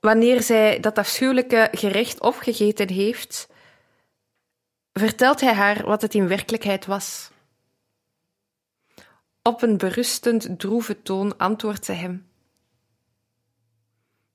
Wanneer 0.00 0.42
zij 0.42 0.80
dat 0.80 0.98
afschuwelijke 0.98 1.68
gerecht 1.72 2.20
opgegeten 2.20 2.90
heeft, 2.90 3.48
vertelt 4.92 5.40
hij 5.40 5.54
haar 5.54 5.86
wat 5.86 6.02
het 6.02 6.14
in 6.14 6.28
werkelijkheid 6.28 6.86
was. 6.86 7.30
Op 9.42 9.62
een 9.62 9.76
berustend, 9.76 10.58
droeve 10.58 11.02
toon 11.02 11.38
antwoordt 11.38 11.84
ze 11.84 11.92
hem. 11.92 12.28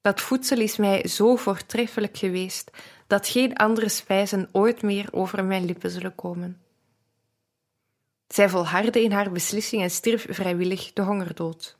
Dat 0.01 0.21
voedsel 0.21 0.59
is 0.59 0.77
mij 0.77 1.07
zo 1.07 1.35
voortreffelijk 1.35 2.17
geweest 2.17 2.71
dat 3.07 3.27
geen 3.27 3.55
andere 3.55 3.89
spijzen 3.89 4.49
ooit 4.51 4.81
meer 4.81 5.07
over 5.11 5.45
mijn 5.45 5.65
lippen 5.65 5.89
zullen 5.89 6.15
komen. 6.15 6.62
Zij 8.33 8.49
volhardde 8.49 9.03
in 9.03 9.11
haar 9.11 9.31
beslissing 9.31 9.81
en 9.81 9.89
stierf 9.89 10.25
vrijwillig 10.29 10.93
de 10.93 11.01
hongerdood. 11.01 11.77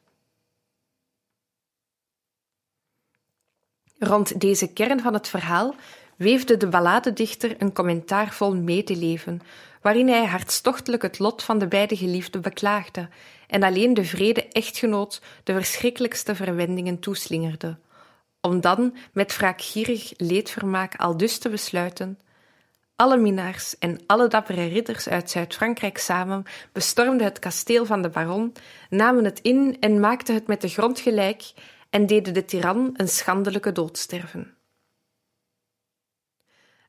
Rond 4.00 4.40
deze 4.40 4.74
kern 4.74 5.00
van 5.00 5.14
het 5.14 5.28
verhaal 5.28 5.76
weefde 6.16 6.58
de 6.58 6.68
balladedichter 6.68 7.56
een 7.62 7.74
commentaar 7.74 8.34
vol 8.34 8.56
medeleven, 8.56 9.42
waarin 9.82 10.08
hij 10.08 10.26
hartstochtelijk 10.26 11.02
het 11.02 11.20
lot 11.20 11.44
van 11.44 11.60
de 11.60 11.68
beide 11.68 11.98
geliefden 11.98 12.42
beklaagde 12.42 13.10
en 13.48 13.64
alleen 13.64 13.94
de 13.94 14.06
vrede 14.06 14.48
echtgenoot 14.48 15.22
de 15.44 15.54
verschrikkelijkste 15.54 16.36
verwendingen 16.36 17.00
toeslingerde, 17.00 17.78
om 18.42 18.62
dan 18.62 18.96
met 19.14 19.38
wraakgierig 19.38 20.14
leedvermaak 20.18 20.96
aldus 20.96 21.38
te 21.38 21.50
besluiten 21.50 22.18
alle 23.04 23.18
minnaars 23.18 23.78
en 23.80 24.00
alle 24.06 24.28
dappere 24.28 24.66
ridders 24.66 25.10
uit 25.10 25.30
Zuid-Frankrijk 25.30 25.98
samen 25.98 26.44
bestormden 26.72 27.26
het 27.26 27.40
kasteel 27.40 27.86
van 27.86 28.02
de 28.02 28.10
baron, 28.10 28.54
namen 28.90 29.26
het 29.26 29.40
in 29.40 29.78
en 29.80 30.00
maakten 30.00 30.34
het 30.34 30.48
met 30.48 30.62
de 30.62 30.68
grond 30.68 31.00
gelijk 31.00 31.54
en 31.90 32.06
deden 32.06 32.34
de 32.34 32.46
tiran 32.46 32.90
een 32.94 33.08
schandelijke 33.08 33.72
dood 33.72 33.98
sterven. 33.98 34.54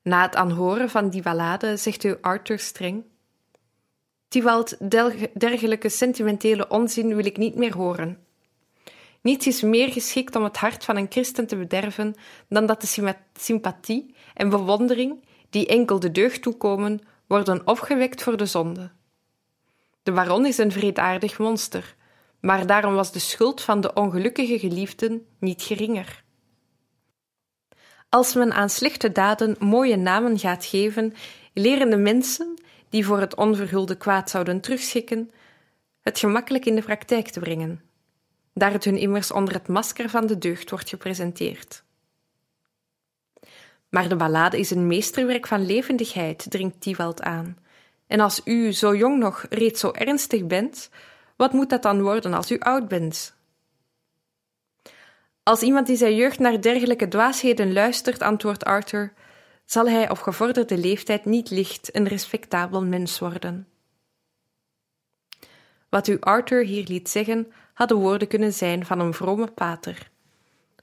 Na 0.03 0.23
het 0.23 0.37
aanhoren 0.37 0.91
van 0.91 1.11
die 1.11 1.23
ballade 1.23 1.77
zegt 1.77 2.05
u 2.05 2.17
Arthur 2.21 2.59
streng: 2.59 3.05
Tiwald, 4.29 4.91
dergelijke 5.39 5.89
sentimentele 5.89 6.69
onzin 6.69 7.15
wil 7.17 7.25
ik 7.27 7.37
niet 7.37 7.55
meer 7.55 7.77
horen. 7.77 8.27
Niets 9.21 9.47
is 9.47 9.63
meer 9.63 9.93
geschikt 9.93 10.37
om 10.37 10.45
het 10.45 10.57
hart 10.57 10.85
van 10.85 10.97
een 10.97 11.11
christen 11.11 11.47
te 11.47 11.57
bederven 11.57 12.15
dan 12.49 12.67
dat 12.67 12.81
de 12.81 13.15
sympathie 13.33 14.15
en 14.35 14.49
bewondering 14.49 15.24
die 15.55 15.67
enkel 15.67 16.01
de 16.01 16.11
deugd 16.11 16.43
toekomen, 16.43 17.01
worden 17.27 17.67
opgewekt 17.67 18.23
voor 18.23 18.37
de 18.37 18.47
zonde. 18.47 18.91
De 20.03 20.13
baron 20.13 20.47
is 20.47 20.59
een 20.59 20.73
vreedaardig 20.73 21.39
monster, 21.39 21.95
maar 22.41 22.67
daarom 22.67 22.95
was 22.95 23.13
de 23.13 23.19
schuld 23.19 23.61
van 23.61 23.81
de 23.81 23.93
ongelukkige 23.93 24.59
geliefden 24.59 25.27
niet 25.39 25.63
geringer. 25.63 26.25
Als 28.09 28.35
men 28.35 28.53
aan 28.53 28.71
slechte 28.71 29.13
daden 29.13 29.57
mooie 29.59 29.97
namen 29.97 30.39
gaat 30.39 30.65
geven, 30.65 31.15
leren 31.53 31.91
de 31.91 31.97
mensen, 31.97 32.55
die 32.89 33.07
voor 33.07 33.21
het 33.21 33.37
onverhulde 33.37 33.97
kwaad 33.97 34.31
zouden 34.31 34.61
terugschikken, 34.61 35.31
het 36.01 36.19
gemakkelijk 36.19 36.65
in 36.65 36.75
de 36.75 36.83
praktijk 36.83 37.29
te 37.29 37.41
brengen, 37.41 37.83
daar 38.55 38.73
het 38.73 38.85
hun 38.85 38.99
immers 38.99 39.33
onder 39.33 39.55
het 39.55 39.69
masker 39.69 40.11
van 40.11 40.27
de 40.27 40.39
deugd 40.39 40.71
wordt 40.71 40.89
gepresenteerd. 40.89 41.85
Maar 43.95 44.09
de 44.09 44.17
ballade 44.17 44.59
is 44.59 44.71
een 44.71 44.87
meesterwerk 44.87 45.47
van 45.47 45.67
levendigheid, 45.67 46.47
dringt 46.49 46.81
Tiwald 46.81 47.23
aan. 47.23 47.59
En 48.07 48.21
als 48.21 48.41
u 48.45 48.73
zo 48.73 48.95
jong 48.95 49.19
nog 49.19 49.47
reeds 49.49 49.81
zo 49.81 49.91
ernstig 49.93 50.47
bent, 50.47 50.91
wat 51.37 51.53
moet 51.53 51.71
dat 51.71 51.83
dan 51.83 52.03
worden 52.03 52.35
als 52.35 52.51
u 52.51 52.59
oud 52.59 52.89
bent? 52.89 53.37
Als 55.43 55.63
iemand 55.63 55.89
in 55.89 55.97
zijn 55.97 56.15
jeugd 56.15 56.39
naar 56.39 56.61
dergelijke 56.61 57.09
dwaasheden 57.09 57.73
luistert, 57.73 58.23
antwoordt 58.23 58.65
Arthur, 58.65 59.13
zal 59.65 59.89
hij 59.89 60.11
op 60.11 60.19
gevorderde 60.19 60.79
leeftijd 60.79 61.25
niet 61.25 61.51
licht 61.51 61.97
een 61.97 62.09
respectabel 62.09 62.85
mens 62.85 63.19
worden. 63.19 63.69
Wat 65.89 66.09
u 66.09 66.17
Arthur 66.21 66.65
hier 66.65 66.85
liet 66.87 67.09
zeggen, 67.09 67.53
hadden 67.75 67.97
woorden 67.97 68.29
kunnen 68.29 68.53
zijn 68.53 68.87
van 68.87 69.01
een 69.01 69.15
vrome 69.15 69.47
pater. 69.47 70.11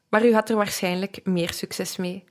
Maar 0.10 0.26
u 0.26 0.34
had 0.34 0.50
er 0.50 0.56
waarschijnlijk 0.56 1.20
meer 1.24 1.54
succes 1.54 1.98
mee. 1.98 2.30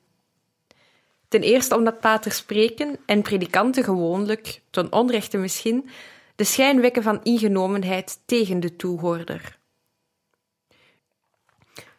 Ten 1.30 1.42
eerste 1.42 1.76
omdat 1.76 2.00
paters 2.00 2.36
spreken 2.36 2.98
en 3.06 3.22
predikanten 3.22 3.84
gewoonlijk, 3.84 4.60
ten 4.70 4.92
onrechte 4.92 5.38
misschien, 5.38 5.90
de 6.36 6.44
schijn 6.44 6.80
wekken 6.80 7.02
van 7.02 7.20
ingenomenheid 7.22 8.20
tegen 8.24 8.60
de 8.60 8.76
toehoorder. 8.76 9.58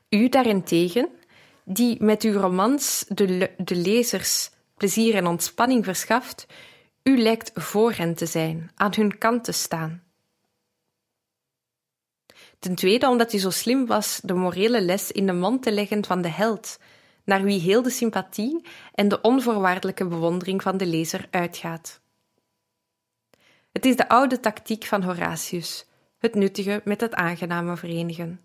U 0.09 0.29
daarentegen, 0.29 1.09
die 1.63 2.03
met 2.03 2.23
uw 2.23 2.39
romans 2.39 3.05
de, 3.07 3.51
de 3.57 3.75
lezers 3.75 4.51
plezier 4.77 5.15
en 5.15 5.27
ontspanning 5.27 5.85
verschaft, 5.85 6.45
u 7.03 7.17
lijkt 7.17 7.51
voor 7.53 7.93
hen 7.93 8.15
te 8.15 8.25
zijn, 8.25 8.71
aan 8.75 8.91
hun 8.95 9.17
kant 9.17 9.43
te 9.43 9.51
staan. 9.51 10.03
Ten 12.59 12.75
tweede 12.75 13.07
omdat 13.07 13.33
u 13.33 13.37
zo 13.37 13.49
slim 13.49 13.85
was 13.85 14.19
de 14.23 14.33
morele 14.33 14.81
les 14.81 15.11
in 15.11 15.25
de 15.25 15.33
mond 15.33 15.63
te 15.63 15.71
leggen 15.71 16.05
van 16.05 16.21
de 16.21 16.29
held, 16.29 16.77
naar 17.23 17.43
wie 17.43 17.59
heel 17.59 17.81
de 17.81 17.89
sympathie 17.89 18.65
en 18.93 19.07
de 19.07 19.21
onvoorwaardelijke 19.21 20.07
bewondering 20.07 20.61
van 20.61 20.77
de 20.77 20.85
lezer 20.85 21.27
uitgaat. 21.31 22.01
Het 23.71 23.85
is 23.85 23.95
de 23.95 24.09
oude 24.09 24.39
tactiek 24.39 24.85
van 24.85 25.03
Horatius, 25.03 25.85
het 26.17 26.35
nuttige 26.35 26.81
met 26.85 27.01
het 27.01 27.13
aangename 27.13 27.77
verenigen. 27.77 28.41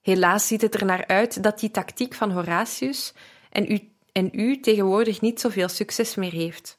Helaas 0.00 0.46
ziet 0.46 0.62
het 0.62 0.74
er 0.74 0.84
naar 0.84 1.06
uit 1.06 1.42
dat 1.42 1.60
die 1.60 1.70
tactiek 1.70 2.14
van 2.14 2.30
Horatius 2.30 3.12
en 3.50 3.72
u, 3.72 3.90
en 4.12 4.28
u 4.32 4.60
tegenwoordig 4.60 5.20
niet 5.20 5.40
zoveel 5.40 5.68
succes 5.68 6.14
meer 6.14 6.32
heeft. 6.32 6.78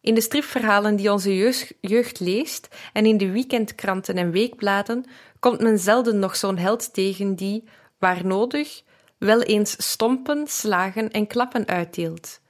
In 0.00 0.14
de 0.14 0.20
stripverhalen 0.20 0.96
die 0.96 1.12
onze 1.12 1.36
jeugd, 1.36 1.74
jeugd 1.80 2.20
leest 2.20 2.68
en 2.92 3.06
in 3.06 3.16
de 3.16 3.30
weekendkranten 3.30 4.16
en 4.16 4.30
weekbladen 4.30 5.04
komt 5.38 5.60
men 5.60 5.78
zelden 5.78 6.18
nog 6.18 6.36
zo'n 6.36 6.58
held 6.58 6.94
tegen 6.94 7.34
die, 7.34 7.64
waar 8.00 8.26
nodig, 8.26 8.82
wel 9.18 9.42
eens 9.42 9.90
stompen, 9.90 10.46
slagen 10.46 11.10
en 11.10 11.26
klappen 11.26 11.66
uitdeelt, 11.66 12.40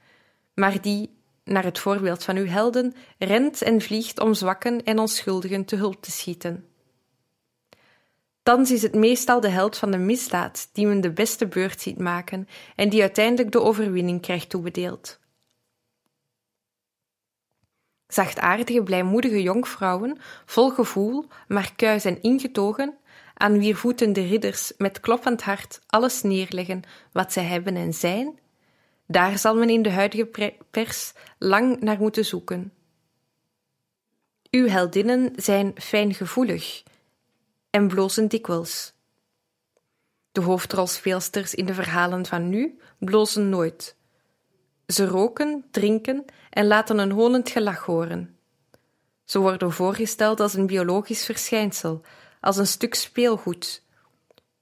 maar 0.53 0.81
die, 0.81 1.17
naar 1.43 1.63
het 1.63 1.79
voorbeeld 1.79 2.23
van 2.23 2.37
uw 2.37 2.45
helden, 2.45 2.93
rent 3.17 3.61
en 3.61 3.81
vliegt 3.81 4.19
om 4.19 4.33
zwakken 4.33 4.83
en 4.83 4.99
onschuldigen 4.99 5.65
te 5.65 5.75
hulp 5.75 6.01
te 6.01 6.11
schieten. 6.11 6.65
Thans 8.43 8.71
is 8.71 8.81
het 8.81 8.95
meestal 8.95 9.39
de 9.39 9.49
held 9.49 9.77
van 9.77 9.91
de 9.91 9.97
misdaad 9.97 10.69
die 10.73 10.87
men 10.87 11.01
de 11.01 11.11
beste 11.11 11.47
beurt 11.47 11.81
ziet 11.81 11.97
maken 11.99 12.47
en 12.75 12.89
die 12.89 13.01
uiteindelijk 13.01 13.51
de 13.51 13.61
overwinning 13.61 14.21
krijgt 14.21 14.49
toebedeeld. 14.49 15.19
Zachtaardige, 18.07 18.83
blijmoedige 18.83 19.41
jonkvrouwen, 19.41 20.17
vol 20.45 20.69
gevoel, 20.69 21.25
maar 21.47 21.73
kuis 21.75 22.05
en 22.05 22.21
ingetogen, 22.21 22.97
aan 23.41 23.59
wier 23.59 23.75
voeten 23.75 24.13
de 24.13 24.27
ridders 24.27 24.73
met 24.77 24.99
kloppend 24.99 25.41
hart 25.41 25.81
alles 25.87 26.21
neerleggen 26.21 26.81
wat 27.11 27.33
zij 27.33 27.43
hebben 27.43 27.75
en 27.75 27.93
zijn, 27.93 28.39
daar 29.07 29.37
zal 29.37 29.55
men 29.55 29.69
in 29.69 29.81
de 29.81 29.89
huidige 29.89 30.53
pers 30.71 31.13
lang 31.37 31.79
naar 31.79 31.97
moeten 31.99 32.25
zoeken. 32.25 32.73
Uw 34.51 34.67
heldinnen 34.67 35.33
zijn 35.35 35.73
fijngevoelig 35.75 36.83
en 37.69 37.87
blozen 37.87 38.27
dikwijls. 38.27 38.93
De 40.31 40.41
hoofdrolspeelsters 40.41 41.55
in 41.55 41.65
de 41.65 41.73
verhalen 41.73 42.25
van 42.25 42.49
nu 42.49 42.79
blozen 42.99 43.49
nooit. 43.49 43.95
Ze 44.87 45.05
roken, 45.05 45.65
drinken 45.71 46.25
en 46.49 46.67
laten 46.67 46.97
een 46.97 47.11
honend 47.11 47.49
gelach 47.49 47.85
horen. 47.85 48.37
Ze 49.23 49.39
worden 49.39 49.71
voorgesteld 49.71 50.39
als 50.39 50.53
een 50.53 50.67
biologisch 50.67 51.25
verschijnsel, 51.25 52.01
als 52.41 52.57
een 52.57 52.67
stuk 52.67 52.93
speelgoed. 52.93 53.83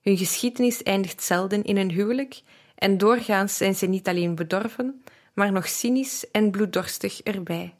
Hun 0.01 0.17
geschiedenis 0.17 0.83
eindigt 0.83 1.23
zelden 1.23 1.63
in 1.63 1.77
een 1.77 1.91
huwelijk 1.91 2.41
en 2.75 2.97
doorgaans 2.97 3.57
zijn 3.57 3.75
ze 3.75 3.85
niet 3.85 4.07
alleen 4.07 4.35
bedorven, 4.35 5.03
maar 5.33 5.51
nog 5.51 5.67
cynisch 5.67 6.31
en 6.31 6.51
bloeddorstig 6.51 7.21
erbij. 7.21 7.75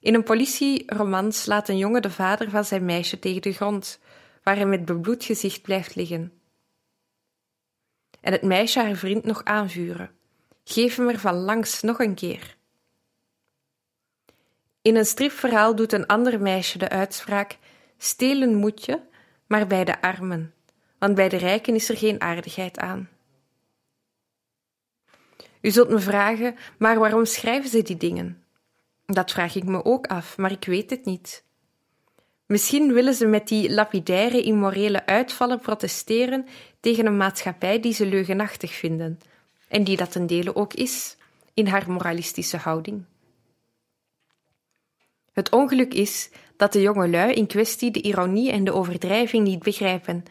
In 0.00 0.14
een 0.14 0.22
politieroman 0.22 1.32
slaat 1.32 1.68
een 1.68 1.78
jongen 1.78 2.02
de 2.02 2.10
vader 2.10 2.50
van 2.50 2.64
zijn 2.64 2.84
meisje 2.84 3.18
tegen 3.18 3.42
de 3.42 3.52
grond, 3.52 3.98
waar 4.42 4.56
hij 4.56 4.66
met 4.66 4.84
bebloed 4.84 5.24
gezicht 5.24 5.62
blijft 5.62 5.94
liggen. 5.94 6.32
en 8.20 8.32
het 8.32 8.42
meisje 8.42 8.80
haar 8.80 8.96
vriend 8.96 9.24
nog 9.24 9.44
aanvuren. 9.44 10.10
Geef 10.64 10.96
hem 10.96 11.08
er 11.08 11.18
van 11.18 11.34
langs 11.34 11.80
nog 11.82 11.98
een 11.98 12.14
keer. 12.14 12.56
In 14.82 14.96
een 14.96 15.06
stripverhaal 15.06 15.74
doet 15.76 15.92
een 15.92 16.06
ander 16.06 16.40
meisje 16.40 16.78
de 16.78 16.88
uitspraak: 16.88 17.58
Stelen 17.98 18.54
moet 18.54 18.84
je, 18.84 18.98
maar 19.46 19.66
bij 19.66 19.84
de 19.84 20.00
armen, 20.00 20.54
want 20.98 21.14
bij 21.14 21.28
de 21.28 21.36
rijken 21.36 21.74
is 21.74 21.88
er 21.88 21.96
geen 21.96 22.20
aardigheid 22.20 22.78
aan. 22.78 23.08
U 25.60 25.70
zult 25.70 25.88
me 25.88 25.98
vragen, 25.98 26.56
maar 26.78 26.98
waarom 26.98 27.24
schrijven 27.24 27.70
ze 27.70 27.82
die 27.82 27.96
dingen? 27.96 28.44
Dat 29.06 29.30
vraag 29.30 29.54
ik 29.54 29.64
me 29.64 29.84
ook 29.84 30.06
af, 30.06 30.36
maar 30.36 30.50
ik 30.50 30.64
weet 30.64 30.90
het 30.90 31.04
niet. 31.04 31.44
Misschien 32.46 32.92
willen 32.92 33.14
ze 33.14 33.26
met 33.26 33.48
die 33.48 33.70
lapidaire 33.70 34.42
immorele 34.42 35.06
uitvallen 35.06 35.60
protesteren 35.60 36.46
tegen 36.80 37.06
een 37.06 37.16
maatschappij 37.16 37.80
die 37.80 37.92
ze 37.92 38.06
leugenachtig 38.06 38.72
vinden, 38.72 39.20
en 39.68 39.84
die 39.84 39.96
dat 39.96 40.12
ten 40.12 40.26
dele 40.26 40.56
ook 40.56 40.74
is, 40.74 41.16
in 41.54 41.66
haar 41.66 41.90
moralistische 41.90 42.56
houding. 42.56 43.04
Het 45.40 45.50
ongeluk 45.50 45.94
is 45.94 46.30
dat 46.56 46.72
de 46.72 46.80
jongelui 46.80 47.32
in 47.32 47.46
kwestie 47.46 47.90
de 47.90 48.02
ironie 48.02 48.50
en 48.50 48.64
de 48.64 48.72
overdrijving 48.72 49.46
niet 49.46 49.62
begrijpen, 49.62 50.24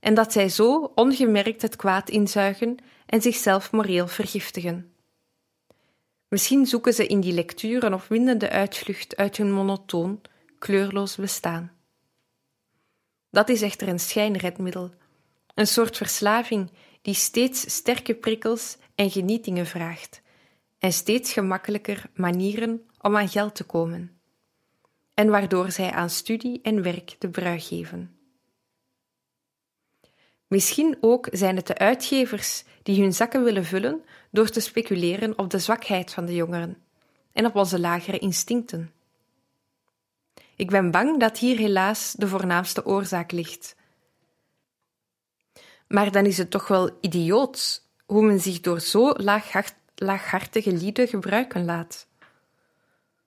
en 0.00 0.14
dat 0.14 0.32
zij 0.32 0.48
zo 0.48 0.92
ongemerkt 0.94 1.62
het 1.62 1.76
kwaad 1.76 2.10
inzuigen 2.10 2.76
en 3.06 3.22
zichzelf 3.22 3.72
moreel 3.72 4.08
vergiftigen. 4.08 4.92
Misschien 6.28 6.66
zoeken 6.66 6.92
ze 6.94 7.06
in 7.06 7.20
die 7.20 7.32
lectuur 7.32 7.84
een 7.84 7.94
opwindende 7.94 8.50
uitvlucht 8.50 9.16
uit 9.16 9.36
hun 9.36 9.52
monotoon, 9.52 10.20
kleurloos 10.58 11.16
bestaan. 11.16 11.72
Dat 13.30 13.48
is 13.48 13.62
echter 13.62 13.88
een 13.88 14.00
schijnredmiddel, 14.00 14.90
een 15.54 15.66
soort 15.66 15.96
verslaving 15.96 16.70
die 17.02 17.14
steeds 17.14 17.74
sterke 17.74 18.14
prikkels 18.14 18.76
en 18.94 19.10
genietingen 19.10 19.66
vraagt 19.66 20.22
en 20.78 20.92
steeds 20.92 21.32
gemakkelijker 21.32 22.02
manieren 22.14 22.82
om 23.00 23.16
aan 23.16 23.28
geld 23.28 23.54
te 23.54 23.64
komen, 23.64 24.17
en 25.18 25.30
waardoor 25.30 25.70
zij 25.70 25.90
aan 25.90 26.10
studie 26.10 26.60
en 26.62 26.82
werk 26.82 27.16
de 27.18 27.28
brui 27.28 27.60
geven. 27.60 28.16
Misschien 30.46 30.96
ook 31.00 31.28
zijn 31.30 31.56
het 31.56 31.66
de 31.66 31.78
uitgevers 31.78 32.64
die 32.82 33.00
hun 33.00 33.12
zakken 33.12 33.44
willen 33.44 33.64
vullen 33.64 34.04
door 34.30 34.48
te 34.48 34.60
speculeren 34.60 35.38
op 35.38 35.50
de 35.50 35.58
zwakheid 35.58 36.12
van 36.12 36.24
de 36.24 36.34
jongeren 36.34 36.82
en 37.32 37.46
op 37.46 37.56
onze 37.56 37.78
lagere 37.80 38.18
instincten. 38.18 38.92
Ik 40.56 40.70
ben 40.70 40.90
bang 40.90 41.20
dat 41.20 41.38
hier 41.38 41.56
helaas 41.56 42.12
de 42.12 42.28
voornaamste 42.28 42.86
oorzaak 42.86 43.32
ligt. 43.32 43.76
Maar 45.88 46.12
dan 46.12 46.26
is 46.26 46.38
het 46.38 46.50
toch 46.50 46.68
wel 46.68 46.98
idioot 47.00 47.82
hoe 48.06 48.22
men 48.22 48.40
zich 48.40 48.60
door 48.60 48.80
zo 48.80 49.12
laaghart 49.12 49.74
laaghartige 49.94 50.72
lieden 50.72 51.08
gebruiken 51.08 51.64
laat. 51.64 52.06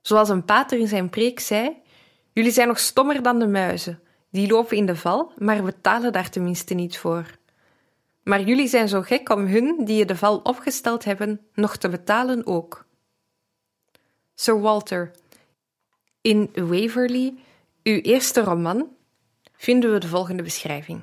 Zoals 0.01 0.29
een 0.29 0.45
pater 0.45 0.79
in 0.79 0.87
zijn 0.87 1.09
preek 1.09 1.39
zei: 1.39 1.81
Jullie 2.33 2.51
zijn 2.51 2.67
nog 2.67 2.79
stommer 2.79 3.23
dan 3.23 3.39
de 3.39 3.47
muizen. 3.47 4.01
Die 4.31 4.51
lopen 4.51 4.77
in 4.77 4.85
de 4.85 4.95
val, 4.95 5.31
maar 5.37 5.63
betalen 5.63 6.11
daar 6.11 6.29
tenminste 6.29 6.73
niet 6.73 6.97
voor. 6.97 7.25
Maar 8.23 8.41
jullie 8.41 8.67
zijn 8.67 8.87
zo 8.87 9.01
gek 9.01 9.29
om 9.29 9.45
hun, 9.45 9.85
die 9.85 9.97
je 9.97 10.05
de 10.05 10.15
val 10.15 10.37
opgesteld 10.37 11.03
hebben, 11.03 11.41
nog 11.53 11.77
te 11.77 11.89
betalen 11.89 12.45
ook. 12.45 12.85
Sir 14.35 14.61
Walter, 14.61 15.11
in 16.21 16.49
Waverley, 16.53 17.33
uw 17.83 17.99
eerste 17.99 18.41
roman, 18.41 18.87
vinden 19.55 19.93
we 19.93 19.99
de 19.99 20.07
volgende 20.07 20.43
beschrijving. 20.43 21.01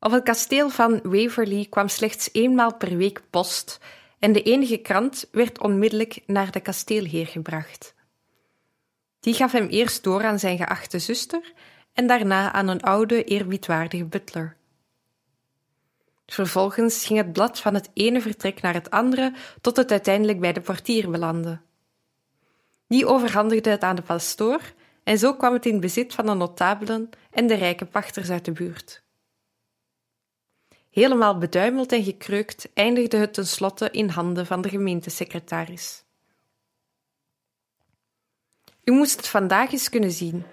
Op 0.00 0.10
het 0.10 0.22
kasteel 0.22 0.70
van 0.70 1.00
Waverley 1.02 1.66
kwam 1.70 1.88
slechts 1.88 2.28
eenmaal 2.32 2.74
per 2.74 2.96
week 2.96 3.22
post 3.30 3.80
en 4.18 4.32
de 4.32 4.42
enige 4.42 4.76
krant 4.76 5.28
werd 5.32 5.60
onmiddellijk 5.60 6.20
naar 6.26 6.50
de 6.50 6.60
kasteelheer 6.60 7.26
gebracht. 7.26 7.94
Die 9.20 9.34
gaf 9.34 9.52
hem 9.52 9.66
eerst 9.66 10.02
door 10.04 10.24
aan 10.24 10.38
zijn 10.38 10.56
geachte 10.56 10.98
zuster 10.98 11.52
en 11.92 12.06
daarna 12.06 12.52
aan 12.52 12.68
een 12.68 12.82
oude, 12.82 13.24
eerbiedwaardige 13.24 14.04
butler. 14.04 14.56
Vervolgens 16.26 17.06
ging 17.06 17.18
het 17.18 17.32
blad 17.32 17.60
van 17.60 17.74
het 17.74 17.90
ene 17.94 18.20
vertrek 18.20 18.60
naar 18.60 18.74
het 18.74 18.90
andere 18.90 19.32
tot 19.60 19.76
het 19.76 19.90
uiteindelijk 19.90 20.40
bij 20.40 20.52
de 20.52 20.60
portier 20.60 21.10
belandde. 21.10 21.60
Die 22.88 23.06
overhandigde 23.06 23.70
het 23.70 23.82
aan 23.82 23.96
de 23.96 24.02
pastoor 24.02 24.60
en 25.04 25.18
zo 25.18 25.34
kwam 25.34 25.52
het 25.52 25.66
in 25.66 25.80
bezit 25.80 26.14
van 26.14 26.26
de 26.26 26.34
notabelen 26.34 27.10
en 27.30 27.46
de 27.46 27.54
rijke 27.54 27.84
pachters 27.84 28.30
uit 28.30 28.44
de 28.44 28.52
buurt. 28.52 29.02
Helemaal 30.90 31.38
beduimeld 31.38 31.92
en 31.92 32.04
gekreukt 32.04 32.68
eindigde 32.74 33.16
het 33.16 33.34
tenslotte 33.34 33.90
in 33.90 34.08
handen 34.08 34.46
van 34.46 34.60
de 34.60 34.68
gemeentesecretaris. 34.68 36.04
U 38.84 38.92
moest 38.92 39.16
het 39.16 39.28
vandaag 39.28 39.72
eens 39.72 39.88
kunnen 39.88 40.12
zien. 40.12 40.44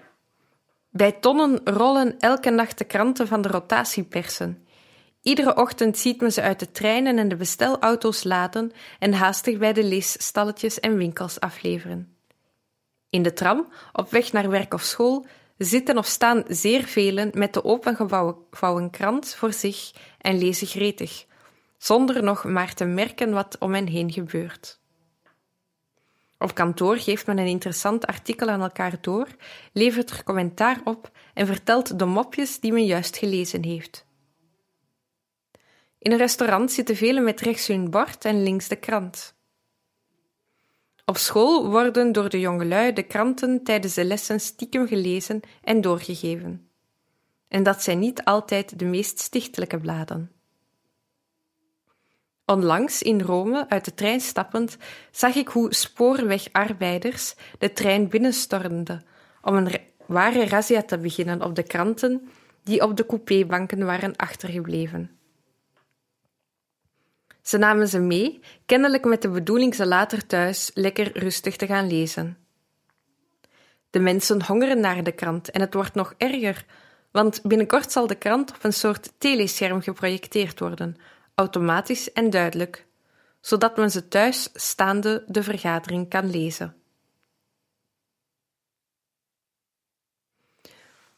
Bij 0.90 1.12
tonnen 1.12 1.60
rollen 1.64 2.18
elke 2.18 2.50
nacht 2.50 2.78
de 2.78 2.84
kranten 2.84 3.28
van 3.28 3.42
de 3.42 3.48
rotatiepersen. 3.48 4.66
Iedere 5.22 5.56
ochtend 5.56 5.98
ziet 5.98 6.20
men 6.20 6.32
ze 6.32 6.42
uit 6.42 6.58
de 6.58 6.70
treinen 6.70 7.18
en 7.18 7.28
de 7.28 7.36
bestelauto's 7.36 8.24
laden 8.24 8.72
en 8.98 9.12
haastig 9.12 9.58
bij 9.58 9.72
de 9.72 9.84
leesstalletjes 9.84 10.80
en 10.80 10.96
winkels 10.96 11.40
afleveren. 11.40 12.16
In 13.10 13.22
de 13.22 13.32
tram, 13.32 13.68
op 13.92 14.10
weg 14.10 14.32
naar 14.32 14.50
werk 14.50 14.74
of 14.74 14.82
school, 14.82 15.26
zitten 15.58 15.98
of 15.98 16.06
staan 16.06 16.44
zeer 16.48 16.84
velen 16.84 17.30
met 17.34 17.54
de 17.54 17.64
opengevouwen 17.64 18.90
krant 18.90 19.34
voor 19.34 19.52
zich 19.52 19.92
en 20.26 20.38
lezen 20.38 20.66
gretig, 20.66 21.26
zonder 21.78 22.22
nog 22.22 22.44
maar 22.44 22.74
te 22.74 22.84
merken 22.84 23.30
wat 23.32 23.56
om 23.58 23.74
hen 23.74 23.86
heen 23.86 24.12
gebeurt. 24.12 24.80
Op 26.38 26.54
kantoor 26.54 26.96
geeft 26.96 27.26
men 27.26 27.38
een 27.38 27.46
interessant 27.46 28.06
artikel 28.06 28.48
aan 28.48 28.60
elkaar 28.60 28.98
door, 29.00 29.28
levert 29.72 30.10
er 30.10 30.24
commentaar 30.24 30.80
op 30.84 31.10
en 31.34 31.46
vertelt 31.46 31.98
de 31.98 32.04
mopjes 32.04 32.60
die 32.60 32.72
men 32.72 32.84
juist 32.84 33.16
gelezen 33.16 33.64
heeft. 33.64 34.06
In 35.98 36.12
een 36.12 36.18
restaurant 36.18 36.72
zitten 36.72 36.96
velen 36.96 37.24
met 37.24 37.40
rechts 37.40 37.66
hun 37.66 37.90
bord 37.90 38.24
en 38.24 38.42
links 38.42 38.68
de 38.68 38.76
krant. 38.76 39.34
Op 41.04 41.16
school 41.16 41.70
worden 41.70 42.12
door 42.12 42.28
de 42.28 42.40
jongelui 42.40 42.92
de 42.92 43.02
kranten 43.02 43.64
tijdens 43.64 43.94
de 43.94 44.04
lessen 44.04 44.40
stiekem 44.40 44.86
gelezen 44.86 45.40
en 45.62 45.80
doorgegeven. 45.80 46.65
En 47.48 47.62
dat 47.62 47.82
zijn 47.82 47.98
niet 47.98 48.24
altijd 48.24 48.78
de 48.78 48.84
meest 48.84 49.18
stichtelijke 49.18 49.78
bladen. 49.78 50.30
Onlangs 52.44 53.02
in 53.02 53.20
Rome, 53.20 53.68
uit 53.68 53.84
de 53.84 53.94
trein 53.94 54.20
stappend, 54.20 54.76
zag 55.10 55.34
ik 55.34 55.48
hoe 55.48 55.74
spoorwegarbeiders 55.74 57.34
de 57.58 57.72
trein 57.72 58.08
binnenstormden 58.08 59.04
om 59.42 59.54
een 59.54 59.80
ware 60.06 60.46
razzia 60.48 60.82
te 60.82 60.98
beginnen 60.98 61.42
op 61.42 61.54
de 61.54 61.62
kranten 61.62 62.28
die 62.62 62.82
op 62.82 62.96
de 62.96 63.06
coupébanken 63.06 63.84
waren 63.84 64.16
achtergebleven. 64.16 65.10
Ze 67.42 67.58
namen 67.58 67.88
ze 67.88 67.98
mee, 67.98 68.40
kennelijk 68.66 69.04
met 69.04 69.22
de 69.22 69.28
bedoeling 69.28 69.74
ze 69.74 69.86
later 69.86 70.26
thuis 70.26 70.70
lekker 70.74 71.18
rustig 71.18 71.56
te 71.56 71.66
gaan 71.66 71.86
lezen. 71.86 72.38
De 73.90 73.98
mensen 73.98 74.44
hongeren 74.44 74.80
naar 74.80 75.02
de 75.02 75.12
krant 75.12 75.50
en 75.50 75.60
het 75.60 75.74
wordt 75.74 75.94
nog 75.94 76.14
erger, 76.16 76.64
want 77.16 77.42
binnenkort 77.42 77.92
zal 77.92 78.06
de 78.06 78.14
krant 78.14 78.50
op 78.50 78.64
een 78.64 78.72
soort 78.72 79.12
telescherm 79.18 79.82
geprojecteerd 79.82 80.58
worden, 80.58 80.96
automatisch 81.34 82.12
en 82.12 82.30
duidelijk, 82.30 82.86
zodat 83.40 83.76
men 83.76 83.90
ze 83.90 84.08
thuis 84.08 84.48
staande 84.54 85.24
de 85.26 85.42
vergadering 85.42 86.08
kan 86.08 86.30
lezen. 86.30 86.76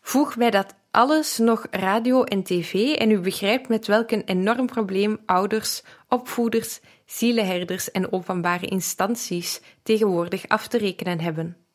Voeg 0.01 0.37
bij 0.37 0.51
dat 0.51 0.75
alles 0.91 1.39
nog 1.39 1.67
radio 1.71 2.25
en 2.25 2.43
tv 2.43 2.95
en 2.95 3.11
u 3.11 3.21
begrijpt 3.21 3.69
met 3.69 3.87
welk 3.87 4.11
een 4.11 4.25
enorm 4.25 4.67
probleem 4.67 5.19
ouders, 5.27 5.83
opvoeders, 6.09 6.81
zielenherders 7.07 7.91
en 7.91 8.13
openbare 8.13 8.67
instanties 8.67 9.61
tegenwoordig 9.83 10.49
af 10.49 10.69
te 10.69 10.79
rekenen 10.79 11.21
hebben. 11.21 11.68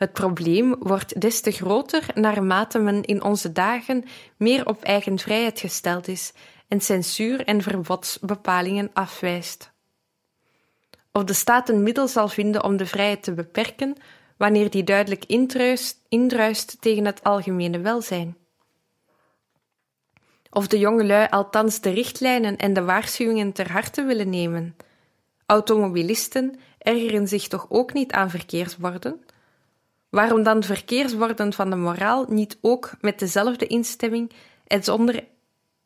Het 0.00 0.12
probleem 0.12 0.76
wordt 0.78 1.20
des 1.20 1.40
te 1.40 1.50
groter 1.50 2.06
naarmate 2.14 2.78
men 2.78 3.02
in 3.02 3.22
onze 3.22 3.52
dagen 3.52 4.04
meer 4.36 4.66
op 4.66 4.82
eigen 4.82 5.18
vrijheid 5.18 5.60
gesteld 5.60 6.08
is 6.08 6.32
en 6.68 6.80
censuur 6.80 7.44
en 7.44 7.62
verbodsbepalingen 7.62 8.90
afwijst. 8.92 9.70
Of 11.12 11.24
de 11.24 11.32
staat 11.32 11.68
een 11.68 11.82
middel 11.82 12.08
zal 12.08 12.28
vinden 12.28 12.64
om 12.64 12.76
de 12.76 12.86
vrijheid 12.86 13.22
te 13.22 13.32
beperken, 13.32 13.96
wanneer 14.36 14.70
die 14.70 14.84
duidelijk 14.84 15.24
indruist, 16.08 16.80
tegen 16.80 17.04
het 17.04 17.22
algemene 17.22 17.78
welzijn. 17.80 18.36
Of 20.50 20.66
de 20.66 20.78
jongelui 20.78 21.26
althans 21.30 21.80
de 21.80 21.90
richtlijnen 21.90 22.56
en 22.56 22.72
de 22.72 22.82
waarschuwingen 22.82 23.52
ter 23.52 23.72
harte 23.72 24.04
willen 24.04 24.30
nemen. 24.30 24.76
Automobilisten 25.46 26.60
ergeren 26.78 27.28
zich 27.28 27.48
toch 27.48 27.66
ook 27.68 27.92
niet 27.92 28.12
aan 28.12 28.30
verkeersborden? 28.30 29.24
Waarom 30.10 30.42
dan 30.42 30.62
verkeersborden 30.62 31.52
van 31.52 31.70
de 31.70 31.76
moraal 31.76 32.26
niet 32.28 32.58
ook 32.60 32.90
met 33.00 33.18
dezelfde 33.18 33.66
instemming 33.66 34.32
en 34.66 34.84
zonder 34.84 35.24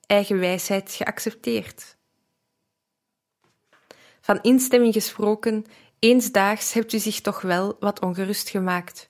eigen 0.07 0.39
wijsheid 0.39 0.93
geaccepteerd. 0.93 1.97
Van 4.21 4.39
instemming 4.43 4.93
gesproken, 4.93 5.65
eensdaags 5.99 6.73
hebt 6.73 6.93
u 6.93 6.99
zich 6.99 7.21
toch 7.21 7.41
wel 7.41 7.77
wat 7.81 8.01
ongerust 8.01 8.49
gemaakt. 8.49 9.09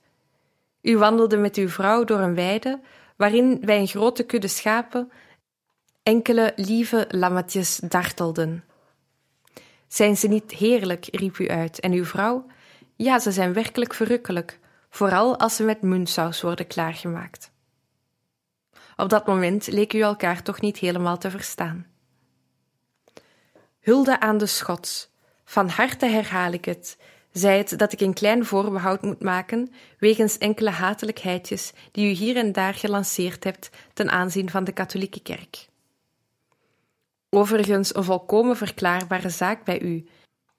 U 0.82 0.96
wandelde 0.96 1.36
met 1.36 1.56
uw 1.56 1.68
vrouw 1.68 2.04
door 2.04 2.20
een 2.20 2.34
weide 2.34 2.80
waarin 3.16 3.60
bij 3.60 3.78
een 3.78 3.86
grote 3.86 4.22
kudde 4.22 4.48
schapen 4.48 5.10
enkele 6.02 6.52
lieve 6.56 7.04
lammetjes 7.08 7.76
dartelden. 7.76 8.64
Zijn 9.88 10.16
ze 10.16 10.28
niet 10.28 10.52
heerlijk? 10.52 11.08
riep 11.10 11.38
u 11.38 11.48
uit, 11.48 11.80
en 11.80 11.92
uw 11.92 12.04
vrouw? 12.04 12.46
Ja, 12.96 13.18
ze 13.18 13.32
zijn 13.32 13.52
werkelijk 13.52 13.94
verrukkelijk, 13.94 14.58
vooral 14.94 15.38
als 15.38 15.56
ze 15.56 15.62
met 15.62 15.82
muntsaus 15.82 16.42
worden 16.42 16.66
klaargemaakt. 16.66 17.50
Op 18.96 19.08
dat 19.08 19.26
moment 19.26 19.66
leek 19.66 19.92
u 19.92 20.00
elkaar 20.00 20.42
toch 20.42 20.60
niet 20.60 20.78
helemaal 20.78 21.18
te 21.18 21.30
verstaan. 21.30 21.86
Hulde 23.80 24.20
aan 24.20 24.38
de 24.38 24.46
schots. 24.46 25.10
Van 25.44 25.68
harte 25.68 26.06
herhaal 26.06 26.52
ik 26.52 26.64
het. 26.64 26.98
Zij 27.32 27.58
het 27.58 27.78
dat 27.78 27.92
ik 27.92 28.00
een 28.00 28.14
klein 28.14 28.44
voorbehoud 28.44 29.02
moet 29.02 29.22
maken 29.22 29.72
wegens 29.98 30.38
enkele 30.38 30.70
hatelijkheidjes 30.70 31.72
die 31.92 32.10
u 32.10 32.12
hier 32.12 32.36
en 32.36 32.52
daar 32.52 32.74
gelanceerd 32.74 33.44
hebt 33.44 33.70
ten 33.92 34.10
aanzien 34.10 34.50
van 34.50 34.64
de 34.64 34.72
katholieke 34.72 35.22
kerk. 35.22 35.68
Overigens 37.30 37.94
een 37.94 38.04
volkomen 38.04 38.56
verklaarbare 38.56 39.30
zaak 39.30 39.64
bij 39.64 39.80
u, 39.80 40.08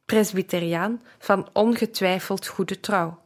presbyteriaan 0.05 1.01
van 1.17 1.49
ongetwijfeld 1.53 2.47
goede 2.47 2.79
trouw. 2.79 3.23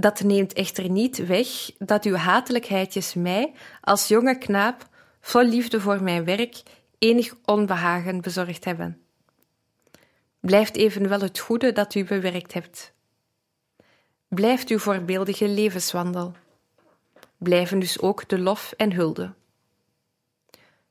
Dat 0.00 0.22
neemt 0.22 0.52
echter 0.52 0.90
niet 0.90 1.26
weg 1.26 1.70
dat 1.78 2.04
uw 2.04 2.14
hatelijkheidjes 2.14 3.14
mij, 3.14 3.52
als 3.80 4.08
jonge 4.08 4.38
knaap, 4.38 4.88
vol 5.20 5.42
liefde 5.42 5.80
voor 5.80 6.02
mijn 6.02 6.24
werk, 6.24 6.62
enig 6.98 7.34
onbehagen 7.44 8.20
bezorgd 8.20 8.64
hebben. 8.64 9.02
Blijft 10.40 10.76
evenwel 10.76 11.20
het 11.20 11.38
goede 11.38 11.72
dat 11.72 11.94
u 11.94 12.04
bewerkt 12.04 12.52
hebt. 12.52 12.92
Blijft 14.28 14.68
uw 14.68 14.78
voorbeeldige 14.78 15.48
levenswandel. 15.48 16.32
Blijven 17.36 17.78
dus 17.78 18.00
ook 18.00 18.28
de 18.28 18.38
lof 18.38 18.72
en 18.76 18.92
hulde. 18.92 19.34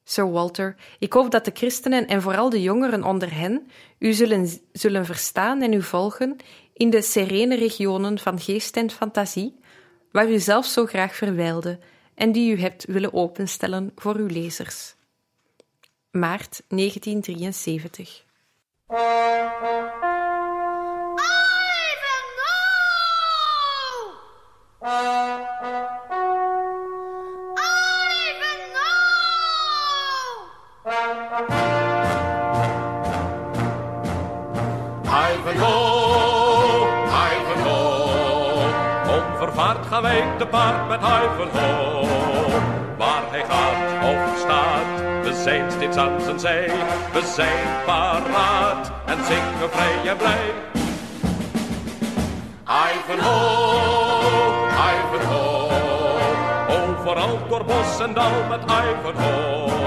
Sir 0.03 0.31
Walter, 0.31 0.75
ik 0.99 1.13
hoop 1.13 1.31
dat 1.31 1.45
de 1.45 1.51
christenen 1.53 2.07
en 2.07 2.21
vooral 2.21 2.49
de 2.49 2.61
jongeren 2.61 3.03
onder 3.03 3.35
hen 3.35 3.67
u 3.99 4.13
zullen, 4.13 4.49
zullen 4.71 5.05
verstaan 5.05 5.61
en 5.61 5.73
u 5.73 5.81
volgen 5.81 6.37
in 6.77 6.89
de 6.89 7.01
serene 7.01 7.55
regionen 7.55 8.19
van 8.19 8.39
geest 8.39 8.77
en 8.77 8.91
fantasie, 8.91 9.59
waar 10.11 10.29
u 10.29 10.39
zelf 10.39 10.65
zo 10.65 10.85
graag 10.85 11.15
verwijlde 11.15 11.79
en 12.15 12.31
die 12.31 12.55
u 12.55 12.59
hebt 12.59 12.85
willen 12.85 13.13
openstellen 13.13 13.91
voor 13.95 14.15
uw 14.15 14.27
lezers. 14.27 14.95
Maart 16.11 16.61
1973 16.67 18.25
Ivanhoe, 18.89 19.17
Gaan 39.67 40.01
wij 40.01 40.23
te 40.37 40.45
paard 40.45 40.87
met 40.87 40.99
Ivanhoe. 40.99 42.07
Waar 42.97 43.21
hij 43.29 43.43
gaat 43.49 44.03
of 44.03 44.39
staat, 44.39 45.01
we 45.23 45.41
zijn 45.43 45.71
steeds 45.71 45.97
aan 45.97 46.21
zijn 46.21 46.39
zij. 46.39 46.71
We 47.13 47.31
zijn 47.35 47.67
paraat 47.85 48.91
en 49.05 49.25
zingen 49.25 49.69
vrij 49.71 50.11
en 50.11 50.17
blij. 50.17 50.53
Ivanhoe, 52.93 54.67
Ivanhoe. 54.93 55.71
Overal 56.69 57.39
door 57.49 57.65
bos 57.65 57.99
en 57.99 58.13
dal 58.13 58.31
met 58.49 58.61
Ivanhoe. 58.63 59.86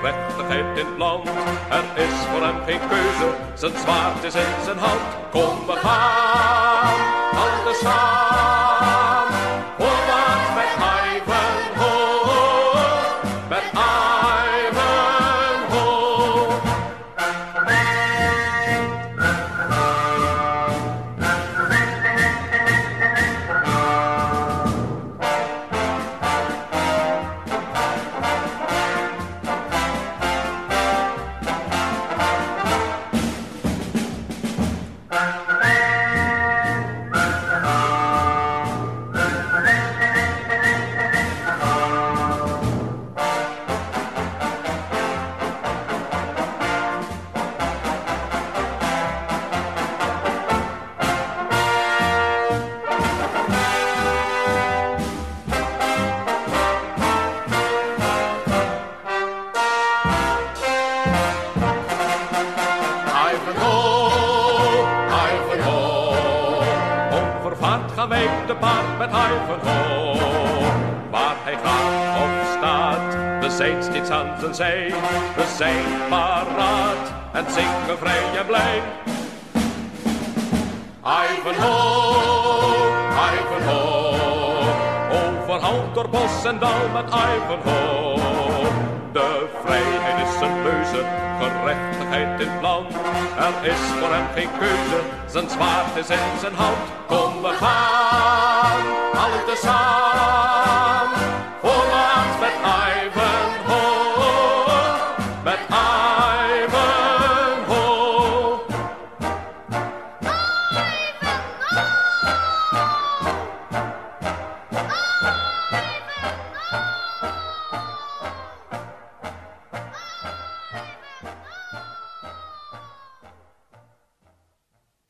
Gerechtigheid 0.00 0.78
in 0.78 0.86
het 0.86 0.98
land. 0.98 1.28
Er 1.70 2.02
is 2.02 2.14
voor 2.30 2.42
hem 2.42 2.64
geen 2.66 2.88
keuze, 2.88 3.34
zijn 3.54 3.72
zwaard 3.78 4.24
is 4.24 4.34
in 4.34 4.64
zijn 4.64 4.78
hand. 4.78 5.00
Kom, 5.30 5.66
we 5.66 5.72
gaan, 5.72 6.98
handen 7.32 7.74
samen. 7.74 9.07
Wij 68.18 68.28
te 68.46 68.54
paard 68.54 68.98
met 68.98 69.08
Ivanhoe. 69.08 70.16
Waar 71.10 71.36
hij 71.44 71.56
gaat 71.64 72.22
of 72.22 72.56
staat, 72.56 73.14
we 73.40 73.50
zijn 73.50 73.82
steeds 73.82 74.10
aan 74.10 74.36
zijn 74.40 74.54
zij. 74.54 74.94
We 75.36 75.54
zijn 75.56 75.84
paraat 76.08 77.12
en 77.32 77.44
zingen 77.50 77.98
vrij 77.98 78.22
en 78.38 78.46
blij. 78.46 78.82
Ivanhoe, 81.02 82.86
Ivanhoe. 83.34 84.16
Overal 85.10 85.92
door 85.92 86.08
bos 86.08 86.44
en 86.44 86.58
dal 86.58 86.88
met 86.92 87.06
Ivanhoe. 87.06 88.18
De 89.12 89.46
vrijheid 89.64 90.28
is 90.28 90.40
een 90.40 90.62
leuze, 90.62 91.04
gerechtigheid 91.40 92.40
in 92.40 92.60
land. 92.60 92.92
Er 93.38 93.70
is 93.70 93.80
voor 94.00 94.12
hem 94.12 94.26
geen 94.34 94.48
keuze, 94.58 95.00
zijn 95.26 95.50
zwaard 95.50 95.96
is 95.96 96.10
in 96.10 96.38
zijn 96.40 96.54
hand. 96.54 96.78
Kom, 97.06 97.42
we 97.42 97.48
gaan, 97.48 98.07
alle 99.28 99.44
tezamen. 99.44 100.67